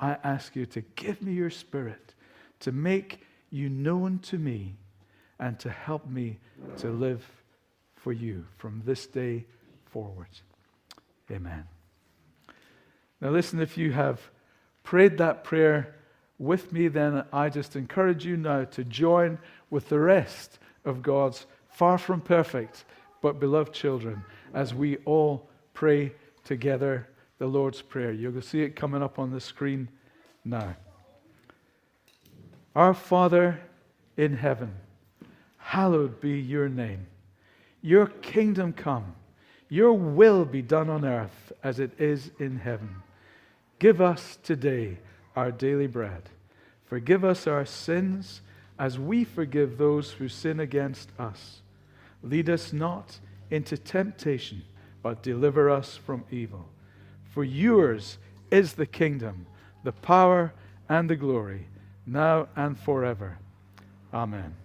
I 0.00 0.16
ask 0.24 0.56
you 0.56 0.66
to 0.66 0.80
give 0.96 1.22
me 1.22 1.32
your 1.32 1.50
spirit, 1.50 2.14
to 2.60 2.72
make 2.72 3.20
you 3.50 3.68
known 3.68 4.18
to 4.20 4.38
me, 4.38 4.76
and 5.38 5.58
to 5.60 5.70
help 5.70 6.08
me 6.08 6.38
to 6.78 6.90
live 6.90 7.24
for 7.96 8.12
you 8.12 8.44
from 8.56 8.82
this 8.84 9.06
day 9.06 9.44
forward. 9.86 10.28
Amen. 11.30 11.64
Now, 13.20 13.30
listen, 13.30 13.60
if 13.60 13.76
you 13.76 13.92
have 13.92 14.20
prayed 14.82 15.18
that 15.18 15.44
prayer 15.44 15.94
with 16.38 16.72
me, 16.72 16.88
then 16.88 17.24
I 17.32 17.48
just 17.48 17.76
encourage 17.76 18.24
you 18.24 18.36
now 18.36 18.64
to 18.64 18.84
join 18.84 19.38
with 19.72 19.88
the 19.88 19.98
rest 19.98 20.58
of 20.84 21.02
God's 21.02 21.46
far 21.70 21.96
from 21.96 22.20
perfect 22.20 22.84
but 23.22 23.40
beloved 23.40 23.72
children 23.72 24.22
as 24.52 24.74
we 24.74 24.98
all 24.98 25.48
pray 25.72 26.12
together 26.44 27.08
the 27.38 27.46
Lord's 27.46 27.80
Prayer. 27.80 28.12
You'll 28.12 28.42
see 28.42 28.60
it 28.60 28.76
coming 28.76 29.02
up 29.02 29.18
on 29.18 29.30
the 29.30 29.40
screen 29.40 29.88
now. 30.44 30.76
Our 32.76 32.92
Father 32.92 33.60
in 34.18 34.36
heaven, 34.36 34.74
hallowed 35.56 36.20
be 36.20 36.38
your 36.38 36.68
name. 36.68 37.06
Your 37.80 38.08
kingdom 38.08 38.74
come, 38.74 39.14
your 39.70 39.94
will 39.94 40.44
be 40.44 40.60
done 40.60 40.90
on 40.90 41.06
earth 41.06 41.50
as 41.64 41.80
it 41.80 41.98
is 41.98 42.30
in 42.38 42.58
heaven. 42.58 42.96
Give 43.78 44.02
us 44.02 44.38
today 44.42 44.98
our 45.34 45.50
daily 45.50 45.86
bread. 45.86 46.28
Forgive 46.84 47.24
us 47.24 47.46
our 47.46 47.64
sins 47.64 48.42
as 48.82 48.98
we 48.98 49.22
forgive 49.22 49.78
those 49.78 50.10
who 50.10 50.26
sin 50.26 50.58
against 50.58 51.08
us. 51.16 51.60
Lead 52.20 52.50
us 52.50 52.72
not 52.72 53.20
into 53.48 53.78
temptation, 53.78 54.60
but 55.04 55.22
deliver 55.22 55.70
us 55.70 55.96
from 55.96 56.24
evil. 56.32 56.68
For 57.30 57.44
yours 57.44 58.18
is 58.50 58.72
the 58.72 58.86
kingdom, 58.86 59.46
the 59.84 59.92
power, 59.92 60.52
and 60.88 61.08
the 61.08 61.14
glory, 61.14 61.68
now 62.06 62.48
and 62.56 62.76
forever. 62.76 63.38
Amen. 64.12 64.56